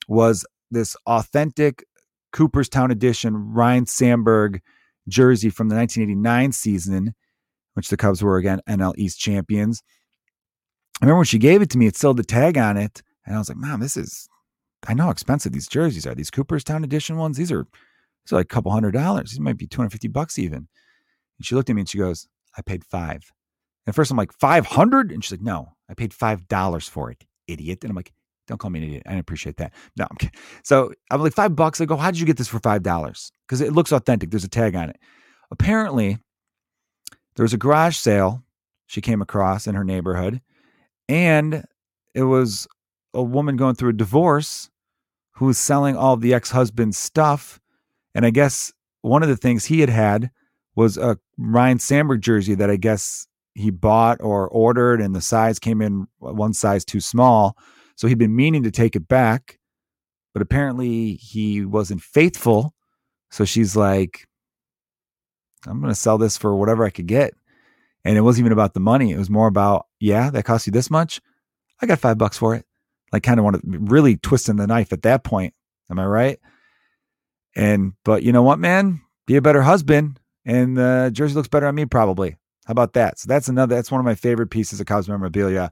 was 0.09 0.47
this 0.71 0.97
authentic 1.07 1.85
Cooperstown 2.33 2.91
edition 2.91 3.53
Ryne 3.53 3.87
Sandberg 3.87 4.61
jersey 5.09 5.51
from 5.51 5.69
the 5.69 5.77
1989 5.77 6.53
season, 6.53 7.15
which 7.75 7.89
the 7.89 7.97
Cubs 7.97 8.23
were 8.23 8.39
again 8.39 8.61
NL 8.69 8.95
East 8.97 9.21
champions. 9.21 9.83
I 11.01 11.07
remember 11.07 11.19
when 11.19 11.27
she 11.27 11.39
gave 11.39 11.63
it 11.63 11.71
to 11.71 11.79
me, 11.79 11.87
it 11.87 11.97
still 11.97 12.11
had 12.11 12.19
the 12.19 12.25
tag 12.25 12.57
on 12.57 12.77
it. 12.77 13.03
And 13.27 13.35
I 13.35 13.39
was 13.39 13.49
like, 13.49 13.59
Mom, 13.59 13.81
this 13.81 13.97
is, 13.97 14.29
I 14.87 14.95
know 14.95 15.05
how 15.05 15.11
expensive 15.11 15.53
these 15.53 15.69
jerseys 15.69 16.07
are. 16.07 16.15
These 16.15 16.31
Cooperstown 16.31 16.85
edition 16.85 17.17
ones, 17.17 17.37
these 17.37 17.53
are, 17.53 17.67
are 18.33 18.37
like 18.37 18.47
a 18.47 18.55
couple 18.55 18.73
hundred 18.73 18.93
dollars. 18.93 19.35
It 19.35 19.41
might 19.41 19.59
be 19.59 19.67
250 19.67 20.09
bucks 20.09 20.39
even. 20.39 20.69
And 21.39 21.47
she 21.47 21.55
looked 21.55 21.71
at 21.71 21.77
me 21.77 21.83
and 21.83 21.89
she 21.89 21.99
goes, 21.99 22.29
I 22.57 22.63
paid 22.63 22.85
five. 22.85 23.33
And 23.87 23.93
at 23.93 23.95
first 23.95 24.11
I'm 24.11 24.17
like, 24.17 24.33
500? 24.33 25.13
And 25.13 25.23
she's 25.23 25.33
like, 25.33 25.43
no, 25.43 25.75
I 25.89 25.95
paid 25.95 26.13
$5 26.13 26.89
for 26.89 27.11
it, 27.11 27.25
idiot. 27.47 27.81
And 27.83 27.91
I'm 27.91 27.97
like, 27.97 28.13
don't 28.47 28.59
call 28.59 28.71
me 28.71 28.81
an 28.81 28.85
idiot. 28.87 29.03
I 29.07 29.15
appreciate 29.15 29.57
that. 29.59 29.73
No, 29.97 30.07
I'm 30.11 30.17
kidding. 30.17 30.39
So 30.63 30.93
I'm 31.11 31.21
like, 31.21 31.35
five 31.35 31.57
bucks. 31.57 31.81
I 31.81 31.87
go, 31.87 31.97
how 31.97 32.11
did 32.11 32.21
you 32.21 32.27
get 32.27 32.37
this 32.37 32.49
for 32.49 32.61
$5? 32.61 33.31
Because 33.47 33.61
it 33.61 33.73
looks 33.73 33.93
authentic. 33.93 34.31
There's 34.31 34.45
a 34.45 34.49
tag 34.49 34.77
on 34.77 34.91
it. 34.91 34.99
Apparently, 35.51 36.19
there 37.37 37.45
was 37.45 37.55
a 37.55 37.59
garage 37.59 37.97
sale 37.97 38.43
she 38.87 39.01
came 39.01 39.23
across 39.23 39.67
in 39.67 39.75
her 39.75 39.85
neighborhood 39.85 40.41
and 41.09 41.65
it 42.15 42.23
was 42.23 42.67
a 43.13 43.23
woman 43.23 43.57
going 43.57 43.75
through 43.75 43.91
a 43.91 43.95
divorce 43.95 44.71
who 45.33 45.47
was 45.47 45.59
selling 45.59 45.97
all 45.97 46.17
the 46.17 46.35
ex 46.35 46.51
husband's 46.51 46.99
stuff. 46.99 47.61
And 48.15 48.25
I 48.25 48.31
guess 48.31 48.73
one 49.03 49.23
of 49.23 49.29
the 49.29 49.37
things 49.37 49.65
he 49.65 49.81
had 49.81 49.91
had 49.91 50.31
was 50.77 50.97
a 50.97 51.19
Ryne 51.37 51.79
Sandberg 51.79 52.21
jersey 52.21 52.55
that 52.55 52.71
I 52.71 52.77
guess 52.77 53.27
he 53.55 53.71
bought 53.71 54.21
or 54.21 54.49
ordered, 54.49 55.01
and 55.01 55.15
the 55.15 55.21
size 55.21 55.59
came 55.59 55.81
in 55.81 56.07
uh, 56.23 56.33
one 56.33 56.53
size 56.53 56.85
too 56.85 57.01
small. 57.01 57.57
So 57.97 58.09
he'd 58.09 58.19
been 58.19 58.35
meaning 58.35 58.65
to 58.65 58.71
take 58.71 58.97
it 58.97 59.07
back, 59.07 59.59
but 60.33 60.43
apparently 60.43 61.15
he 61.15 61.65
wasn't 61.65 62.03
faithful. 62.03 62.75
So 63.31 63.45
she's 63.45 63.77
like, 63.77 64.27
I'm 65.67 65.81
going 65.81 65.93
to 65.93 65.99
sell 65.99 66.19
this 66.19 66.37
for 66.37 66.55
whatever 66.57 66.85
I 66.85 66.91
could 66.91 67.07
get. 67.07 67.35
And 68.05 68.19
it 68.19 68.21
wasn't 68.21 68.43
even 68.43 68.53
about 68.53 68.75
the 68.75 68.81
money. 68.81 69.13
It 69.13 69.19
was 69.19 69.31
more 69.31 69.47
about, 69.47 69.87
yeah, 69.99 70.31
that 70.31 70.45
cost 70.45 70.67
you 70.67 70.73
this 70.73 70.91
much. 70.91 71.21
I 71.81 71.87
got 71.87 72.01
five 72.01 72.19
bucks 72.19 72.37
for 72.37 72.55
it. 72.55 72.67
Like, 73.13 73.23
kind 73.23 73.39
of 73.39 73.45
want 73.45 73.57
to 73.57 73.63
really 73.65 74.17
twisting 74.17 74.57
the 74.57 74.67
knife 74.67 74.93
at 74.93 75.03
that 75.03 75.25
point. 75.25 75.55
Am 75.91 75.99
I 75.99 76.07
right? 76.07 76.39
And, 77.57 77.95
but 78.05 78.23
you 78.23 78.33
know 78.33 78.43
what, 78.43 78.59
man? 78.59 79.01
Be 79.27 79.37
a 79.37 79.43
better 79.43 79.63
husband. 79.63 80.21
And 80.45 80.77
the 80.77 81.11
jersey 81.13 81.35
looks 81.35 81.49
better 81.49 81.67
on 81.67 81.75
me, 81.75 81.87
probably. 81.87 82.37
How 82.67 82.73
about 82.73 82.95
that? 82.95 83.19
So 83.19 83.27
that's 83.29 83.49
another, 83.49 83.75
that's 83.75 83.91
one 83.91 84.01
of 84.01 84.05
my 84.05 84.15
favorite 84.15 84.49
pieces 84.49 84.81
of 84.81 84.87
Cubs 84.87 85.09
memorabilia 85.09 85.71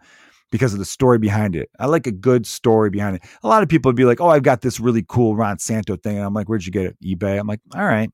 because 0.50 0.72
of 0.72 0.78
the 0.78 0.84
story 0.84 1.18
behind 1.18 1.56
it. 1.56 1.70
I 1.78 1.86
like 1.86 2.06
a 2.06 2.12
good 2.12 2.46
story 2.46 2.90
behind 2.90 3.16
it. 3.16 3.22
A 3.42 3.48
lot 3.48 3.62
of 3.62 3.68
people 3.68 3.88
would 3.88 3.96
be 3.96 4.04
like, 4.04 4.20
oh, 4.20 4.28
I've 4.28 4.42
got 4.42 4.60
this 4.60 4.80
really 4.80 5.04
cool 5.06 5.36
Ron 5.36 5.58
Santo 5.58 5.96
thing. 5.96 6.16
And 6.16 6.24
I'm 6.24 6.34
like, 6.34 6.48
where'd 6.48 6.64
you 6.64 6.72
get 6.72 6.86
it? 6.86 6.96
eBay. 7.02 7.38
I'm 7.38 7.46
like, 7.46 7.60
all 7.74 7.84
right. 7.84 8.10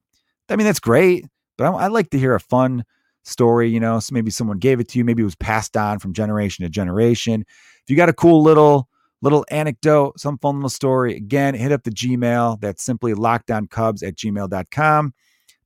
I 0.49 0.57
mean, 0.57 0.67
that's 0.67 0.81
great. 0.81 1.27
But 1.57 1.67
I, 1.67 1.77
I 1.77 1.87
like 1.89 2.11
to 2.11 2.19
hear 2.19 2.35
a 2.35 2.41
fun, 2.41 2.85
story, 3.29 3.69
you 3.69 3.81
know, 3.81 4.01
so 4.01 4.15
maybe 4.15 4.31
someone 4.31 4.59
gave 4.59 4.81
it 4.81 4.89
to 4.89 4.99
you, 4.99 5.05
maybe 5.05 5.23
it 5.23 5.25
was 5.25 5.37
passed 5.37 5.77
on 5.77 5.99
from 5.99 6.13
generation 6.13 6.65
to 6.65 6.71
generation. 6.71 7.43
If 7.43 7.85
you 7.91 7.97
got 7.97 8.09
a 8.09 8.15
cool 8.15 8.43
little 8.43 8.89
little 9.23 9.45
anecdote, 9.51 10.21
some 10.21 10.39
fun 10.39 10.57
little 10.57 10.69
story, 10.69 11.17
again, 11.17 11.55
hit 11.55 11.73
up 11.73 11.83
the 11.83 11.91
Gmail. 11.91 12.61
That's 12.61 12.83
simply 12.83 13.15
lockedoncubs 13.15 14.07
at 14.07 14.17
gmail.com. 14.17 15.15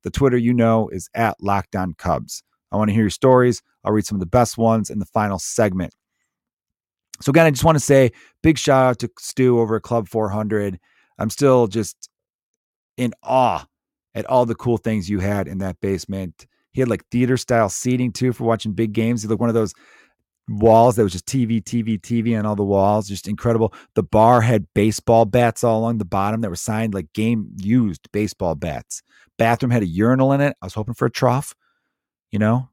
The 0.02 0.10
Twitter, 0.10 0.36
you 0.36 0.54
know, 0.54 0.88
is 0.88 1.08
at 1.14 1.38
lockedoncubs. 1.40 2.42
I 2.70 2.76
want 2.76 2.88
to 2.88 2.94
hear 2.94 3.04
your 3.04 3.10
stories. 3.10 3.62
I'll 3.84 3.92
read 3.92 4.06
some 4.06 4.16
of 4.16 4.20
the 4.20 4.26
best 4.26 4.56
ones 4.56 4.90
in 4.90 4.98
the 4.98 5.06
final 5.06 5.38
segment. 5.38 5.94
So 7.20 7.30
again, 7.30 7.46
I 7.46 7.50
just 7.50 7.64
want 7.64 7.76
to 7.76 7.84
say 7.84 8.10
big 8.42 8.58
shout 8.58 8.86
out 8.86 8.98
to 9.00 9.10
Stu 9.18 9.60
over 9.60 9.76
at 9.76 9.82
Club 9.82 10.08
400. 10.08 10.78
I'm 11.18 11.30
still 11.30 11.66
just 11.68 12.08
in 12.96 13.12
awe 13.22 13.66
at 14.14 14.26
all 14.26 14.46
the 14.46 14.54
cool 14.54 14.76
things 14.76 15.08
you 15.08 15.20
had 15.20 15.46
in 15.46 15.58
that 15.58 15.80
basement. 15.80 16.46
He 16.72 16.80
had 16.80 16.88
like 16.88 17.04
theater 17.10 17.36
style 17.36 17.68
seating 17.68 18.12
too 18.12 18.32
for 18.32 18.44
watching 18.44 18.72
big 18.72 18.92
games. 18.92 19.22
He 19.22 19.28
like 19.28 19.38
one 19.38 19.50
of 19.50 19.54
those 19.54 19.74
walls 20.48 20.96
that 20.96 21.02
was 21.02 21.12
just 21.12 21.26
TV, 21.26 21.62
TV, 21.62 22.00
TV 22.00 22.38
on 22.38 22.46
all 22.46 22.56
the 22.56 22.64
walls. 22.64 23.08
Just 23.08 23.28
incredible. 23.28 23.72
The 23.94 24.02
bar 24.02 24.40
had 24.40 24.66
baseball 24.74 25.24
bats 25.24 25.64
all 25.64 25.78
along 25.80 25.98
the 25.98 26.04
bottom 26.04 26.40
that 26.40 26.50
were 26.50 26.56
signed 26.56 26.94
like 26.94 27.12
game 27.12 27.50
used 27.56 28.10
baseball 28.12 28.54
bats. 28.54 29.02
Bathroom 29.38 29.70
had 29.70 29.82
a 29.82 29.86
urinal 29.86 30.32
in 30.32 30.40
it. 30.40 30.56
I 30.60 30.66
was 30.66 30.74
hoping 30.74 30.94
for 30.94 31.06
a 31.06 31.10
trough. 31.10 31.54
You 32.30 32.38
know, 32.38 32.70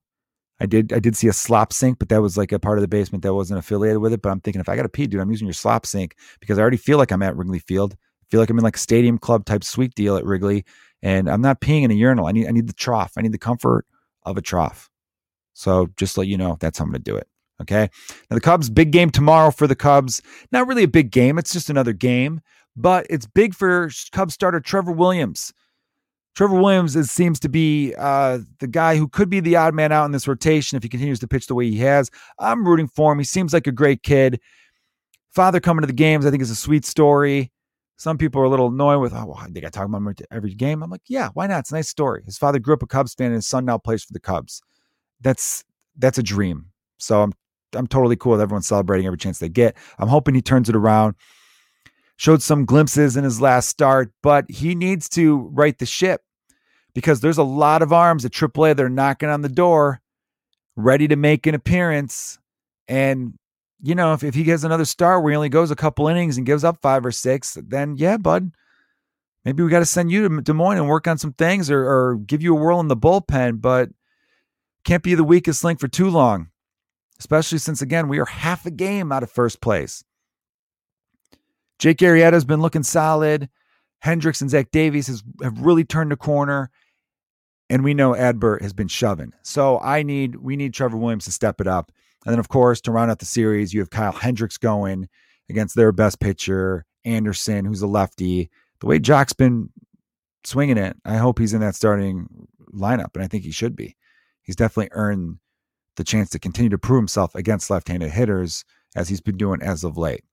I 0.60 0.66
did 0.66 0.94
I 0.94 1.00
did 1.00 1.16
see 1.16 1.28
a 1.28 1.34
slop 1.34 1.74
sink, 1.74 2.00
but 2.00 2.10
that 2.10 2.22
was 2.22 2.38
like 2.38 2.52
a 2.52 2.60
part 2.60 2.78
of 2.78 2.82
the 2.82 2.88
basement 2.88 3.24
that 3.24 3.34
wasn't 3.34 3.60
affiliated 3.60 4.00
with 4.00 4.14
it. 4.14 4.22
But 4.22 4.30
I'm 4.30 4.42
thinking 4.42 4.62
if 4.62 4.70
I 4.70 4.76
got 4.76 4.84
to 4.84 4.90
pee, 4.90 5.08
dude, 5.08 5.22
I'm 5.22 5.32
using 5.32 5.48
your 5.48 5.54
slop 5.54 5.86
sink 5.86 6.16
because 6.40 6.58
I 6.58 6.62
already 6.62 6.78
feel 6.78 6.98
like 6.98 7.12
I'm 7.12 7.24
at 7.24 7.36
Wrigley 7.36 7.60
Field. 7.60 7.94
I 7.94 8.26
feel 8.30 8.40
like 8.40 8.50
I'm 8.50 8.58
in 8.58 8.64
like 8.64 8.76
a 8.76 8.80
stadium 8.80 9.18
club 9.18 9.46
type 9.46 9.64
suite 9.64 9.96
deal 9.96 10.16
at 10.16 10.26
Wrigley 10.26 10.66
and 11.02 11.30
I'm 11.30 11.42
not 11.42 11.62
peeing 11.62 11.84
in 11.84 11.92
a 11.92 11.96
urinal. 11.96 12.28
I 12.28 12.32
need 12.32 12.48
I 12.48 12.52
need 12.52 12.68
the 12.68 12.74
trough. 12.74 13.14
I 13.18 13.22
need 13.22 13.32
the 13.32 13.38
comfort 13.38 13.86
of 14.24 14.38
a 14.38 14.42
trough. 14.42 14.90
So 15.54 15.88
just 15.98 16.18
let 16.18 16.28
you 16.28 16.38
know, 16.38 16.58
that's 16.60 16.78
how 16.78 16.86
I'm 16.86 16.92
going 16.92 17.04
to 17.04 17.12
do 17.12 17.18
it. 17.18 17.28
Okay. 17.62 17.90
Now 18.30 18.36
the 18.36 18.42
Cubs, 18.42 18.70
big 18.70 18.92
game 18.92 19.10
tomorrow 19.10 19.52
for 19.52 19.68
the 19.68 19.76
Cubs. 19.76 20.22
Not 20.52 20.68
really 20.68 20.84
a 20.84 20.88
big 20.88 21.12
game. 21.12 21.38
It's 21.38 21.54
just 21.54 21.70
another 21.70 21.94
game, 21.94 22.42
but 22.76 23.06
it's 23.10 23.26
big 23.26 23.54
for 23.54 23.90
Cubs 24.12 24.34
starter 24.34 24.60
Trevor 24.60 24.92
Williams. 24.92 25.54
Trevor 26.36 26.62
Williams 26.62 26.96
is, 26.96 27.12
seems 27.12 27.40
to 27.42 27.50
be 27.50 27.94
uh, 27.98 28.40
the 28.60 28.68
guy 28.68 28.96
who 28.96 29.10
could 29.10 29.30
be 29.30 29.42
the 29.42 29.58
odd 29.58 29.74
man 29.74 29.92
out 29.92 30.06
in 30.06 30.12
this 30.12 30.28
rotation 30.28 30.78
if 30.78 30.84
he 30.84 30.90
continues 30.90 31.20
to 31.20 31.28
pitch 31.28 31.48
the 31.48 31.56
way 31.56 31.70
he 31.70 31.80
has. 31.80 32.10
I'm 32.38 32.66
rooting 32.66 32.88
for 32.88 33.12
him. 33.12 33.18
He 33.18 33.26
seems 33.26 33.52
like 33.52 33.68
a 33.68 33.74
great 33.74 34.04
kid. 34.04 34.40
Father 35.32 35.60
coming 35.60 35.82
to 35.82 35.88
the 35.88 35.94
games, 35.94 36.26
I 36.26 36.32
think, 36.32 36.42
is 36.42 36.50
a 36.50 36.56
sweet 36.56 36.86
story. 36.86 37.52
Some 37.98 38.18
people 38.18 38.40
are 38.42 38.46
a 38.46 38.50
little 38.50 38.68
annoyed 38.68 39.02
with, 39.02 39.14
oh, 39.14 39.26
well, 39.26 39.46
they 39.50 39.60
got 39.60 39.74
to 39.74 39.78
talk 39.78 39.86
about 39.86 39.98
him 39.98 40.16
every 40.32 40.54
game. 40.54 40.82
I'm 40.82 40.90
like, 40.90 41.02
yeah, 41.08 41.30
why 41.34 41.48
not? 41.48 41.60
It's 41.60 41.72
a 41.72 41.76
nice 41.76 41.90
story. 41.90 42.24
His 42.26 42.38
father 42.38 42.58
grew 42.58 42.74
up 42.74 42.84
a 42.84 42.88
Cubs 42.88 43.14
fan, 43.14 43.28
and 43.28 43.36
his 43.36 43.48
son 43.48 43.66
now 43.66 43.78
plays 43.78 44.06
for 44.06 44.14
the 44.14 44.22
Cubs. 44.22 44.62
That's 45.20 45.66
that's 45.98 46.18
a 46.18 46.24
dream. 46.24 46.68
So 46.98 47.22
I'm 47.22 47.34
I'm 47.74 47.88
totally 47.88 48.16
cool 48.16 48.34
with 48.34 48.42
everyone 48.42 48.64
celebrating 48.64 49.06
every 49.06 49.18
chance 49.18 49.40
they 49.40 49.50
get. 49.50 49.76
I'm 49.98 50.08
hoping 50.08 50.36
he 50.36 50.42
turns 50.42 50.70
it 50.70 50.76
around. 50.76 51.16
Showed 52.18 52.42
some 52.42 52.66
glimpses 52.66 53.16
in 53.16 53.24
his 53.24 53.40
last 53.40 53.70
start, 53.70 54.12
but 54.22 54.50
he 54.50 54.76
needs 54.76 55.08
to 55.10 55.50
right 55.54 55.78
the 55.78 55.86
ship 55.86 56.22
because 56.94 57.22
there's 57.22 57.38
a 57.38 57.44
lot 57.44 57.82
of 57.82 57.94
arms 57.94 58.26
at 58.26 58.32
AAA 58.32 58.76
that 58.76 58.84
are 58.84 58.90
knocking 58.90 59.30
on 59.30 59.42
the 59.42 59.50
door, 59.50 60.02
ready 60.76 61.08
to 61.08 61.16
make 61.16 61.48
an 61.48 61.56
appearance. 61.56 62.38
And 62.88 63.36
you 63.82 63.96
know, 63.96 64.14
if, 64.14 64.24
if 64.24 64.36
he 64.36 64.44
gets 64.44 64.64
another 64.64 64.86
start 64.86 65.24
where 65.24 65.32
he 65.32 65.36
only 65.38 65.50
goes 65.50 65.72
a 65.72 65.76
couple 65.76 66.08
innings 66.08 66.38
and 66.38 66.46
gives 66.46 66.64
up 66.64 66.82
five 66.82 67.06
or 67.06 67.12
six, 67.12 67.58
then 67.62 67.96
yeah, 67.98 68.18
bud, 68.18 68.52
maybe 69.46 69.64
we 69.64 69.70
got 69.70 69.80
to 69.80 69.86
send 69.86 70.12
you 70.12 70.28
to 70.28 70.42
Des 70.42 70.54
Moines 70.54 70.78
and 70.78 70.88
work 70.90 71.08
on 71.08 71.18
some 71.18 71.34
things 71.34 71.72
or, 71.72 71.90
or 71.90 72.16
give 72.18 72.42
you 72.42 72.56
a 72.56 72.60
whirl 72.60 72.80
in 72.80 72.90
the 72.90 72.98
bullpen, 72.98 73.62
but 73.62 73.90
can't 74.84 75.04
be 75.04 75.16
the 75.16 75.24
weakest 75.24 75.64
link 75.64 75.80
for 75.80 75.88
too 75.88 76.10
long, 76.10 76.50
especially 77.20 77.58
since, 77.58 77.82
again, 77.82 78.08
we 78.08 78.20
are 78.20 78.26
half 78.26 78.66
a 78.66 78.72
game 78.72 79.12
out 79.12 79.24
of 79.24 79.32
first 79.32 79.62
place. 79.62 80.04
Jake 81.80 81.98
Arrieta 81.98 82.34
has 82.34 82.46
been 82.46 82.62
looking 82.62 82.84
solid. 82.84 83.50
Hendricks 84.02 84.42
and 84.42 84.50
Zach 84.50 84.72
Davies 84.72 85.08
has, 85.08 85.24
have 85.42 85.60
really 85.60 85.84
turned 85.84 86.12
a 86.12 86.18
corner. 86.18 86.70
And 87.70 87.84
we 87.84 87.94
know 87.94 88.16
Adbert 88.16 88.62
has 88.62 88.74
been 88.74 88.88
shoving. 88.88 89.32
So 89.44 89.80
I 89.80 90.02
need 90.02 90.38
we 90.38 90.56
need 90.56 90.74
Trevor 90.74 90.98
Williams 90.98 91.26
to 91.26 91.32
step 91.32 91.62
it 91.62 91.68
up. 91.68 91.92
And 92.26 92.34
then 92.34 92.40
of 92.40 92.50
course, 92.50 92.82
to 92.82 92.92
round 92.92 93.12
out 93.12 93.20
the 93.20 93.26
series, 93.26 93.74
you 93.74 93.80
have 93.80 93.92
Kyle 93.92 94.12
Hendricks 94.12 94.58
going 94.58 95.08
against 95.50 95.76
their 95.76 95.92
best 95.92 96.20
pitcher, 96.20 96.86
Anderson, 97.06 97.66
who's 97.66 97.82
a 97.82 97.88
lefty. 97.88 98.50
The 98.80 98.88
way 98.88 99.00
Joc's 99.00 99.34
been 99.34 99.70
swinging 100.44 100.78
it, 100.78 100.98
I 101.06 101.18
hope 101.18 101.38
he's 101.38 101.54
in 101.54 101.62
that 101.62 101.76
starting 101.76 102.28
lineup. 102.74 103.14
And 103.14 103.24
I 103.24 103.28
think 103.28 103.44
he 103.44 103.52
should 103.52 103.76
be. 103.76 103.96
He's 104.42 104.56
definitely 104.56 104.90
earned 104.94 105.38
the 106.00 106.04
chance 106.06 106.30
to 106.30 106.40
continue 106.40 106.70
to 106.70 106.78
prove 106.78 106.98
himself 106.98 107.36
against 107.36 107.70
left-handed 107.70 108.10
hitters 108.10 108.64
as 108.96 109.10
he's 109.10 109.20
been 109.20 109.36
doing 109.36 109.62
as 109.62 109.84
of 109.84 109.98
late. 109.98 110.24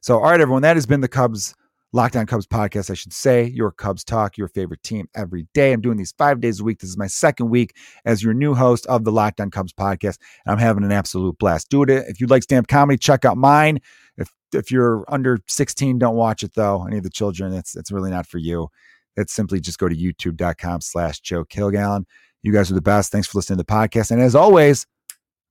So, 0.00 0.16
all 0.16 0.30
right, 0.30 0.40
everyone, 0.40 0.62
that 0.62 0.76
has 0.76 0.84
been 0.84 1.00
the 1.00 1.06
Cubs 1.06 1.54
Locked 1.92 2.16
On 2.16 2.26
Cubs 2.26 2.44
podcast, 2.46 2.90
I 2.90 2.94
should 2.94 3.12
say, 3.12 3.44
your 3.44 3.70
Cubs 3.70 4.02
talk, 4.02 4.36
your 4.36 4.48
favorite 4.48 4.82
team 4.82 5.08
every 5.14 5.46
day. 5.54 5.72
I'm 5.72 5.80
doing 5.80 5.96
these 5.96 6.12
five 6.18 6.40
days 6.40 6.58
a 6.58 6.64
week. 6.64 6.80
This 6.80 6.90
is 6.90 6.98
my 6.98 7.06
second 7.06 7.50
week 7.50 7.76
as 8.04 8.20
your 8.20 8.34
new 8.34 8.52
host 8.52 8.84
of 8.86 9.04
the 9.04 9.12
Locked 9.12 9.40
On 9.40 9.48
Cubs 9.48 9.72
podcast, 9.72 10.18
and 10.44 10.52
I'm 10.52 10.58
having 10.58 10.82
an 10.82 10.90
absolute 10.90 11.38
blast. 11.38 11.68
Do 11.68 11.84
it 11.84 11.90
if 11.90 12.20
you 12.20 12.26
like 12.26 12.42
stand 12.42 12.64
up 12.64 12.68
comedy. 12.68 12.98
Check 12.98 13.24
out 13.24 13.36
mine. 13.36 13.78
If 14.16 14.28
if 14.52 14.72
you're 14.72 15.04
under 15.06 15.38
16, 15.46 16.00
don't 16.00 16.16
watch 16.16 16.42
it 16.42 16.54
though. 16.54 16.84
Any 16.84 16.96
of 16.96 17.04
the 17.04 17.10
children, 17.10 17.52
it's 17.52 17.76
it's 17.76 17.92
really 17.92 18.10
not 18.10 18.26
for 18.26 18.38
you. 18.38 18.68
It's 19.16 19.32
simply 19.32 19.60
just 19.60 19.78
go 19.78 19.88
to 19.88 19.94
youtube.com/slash 19.94 21.20
Joe 21.20 21.44
Kilgallon. 21.44 22.06
You 22.42 22.52
guys 22.52 22.72
are 22.72 22.74
the 22.74 22.82
best. 22.82 23.12
Thanks 23.12 23.28
for 23.28 23.38
listening 23.38 23.58
to 23.58 23.64
the 23.64 23.72
podcast, 23.72 24.10
and 24.10 24.20
as 24.20 24.34
always. 24.34 24.84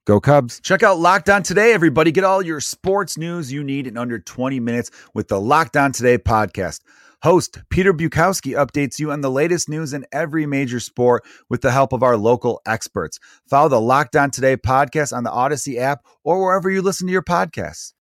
Go 0.06 0.20
Cubs. 0.20 0.60
Check 0.62 0.82
out 0.82 0.98
Locked 1.00 1.30
On 1.30 1.44
Today, 1.44 1.74
everybody. 1.74 2.12
Get 2.12 2.24
all 2.24 2.42
your 2.42 2.60
sports 2.60 3.20
news 3.20 3.52
you 3.52 3.64
need 3.64 3.86
in 3.86 3.98
under 3.98 4.18
20 4.18 4.60
minutes 4.60 4.90
with 5.14 5.28
the 5.28 5.40
Locked 5.40 5.78
On 5.78 5.92
Today 5.92 6.18
podcast. 6.18 6.80
Host 7.22 7.60
Peter 7.70 7.94
Bukowski 7.94 8.54
updates 8.56 8.98
you 8.98 9.12
on 9.12 9.22
the 9.22 9.30
latest 9.30 9.70
news 9.70 9.94
in 9.94 10.08
every 10.12 10.48
major 10.48 10.80
sport 10.80 11.24
with 11.52 11.62
the 11.62 11.72
help 11.72 11.94
of 11.94 12.02
our 12.02 12.18
local 12.18 12.62
experts. 12.66 13.20
Follow 13.48 13.70
the 13.70 13.80
Locked 13.80 14.16
On 14.16 14.32
Today 14.32 14.58
podcast 14.58 15.16
on 15.16 15.24
the 15.24 15.32
Odyssey 15.32 15.78
app 15.78 16.04
or 16.24 16.42
wherever 16.42 16.72
you 16.72 16.82
listen 16.82 17.06
to 17.06 17.14
your 17.14 17.22
podcasts. 17.22 17.94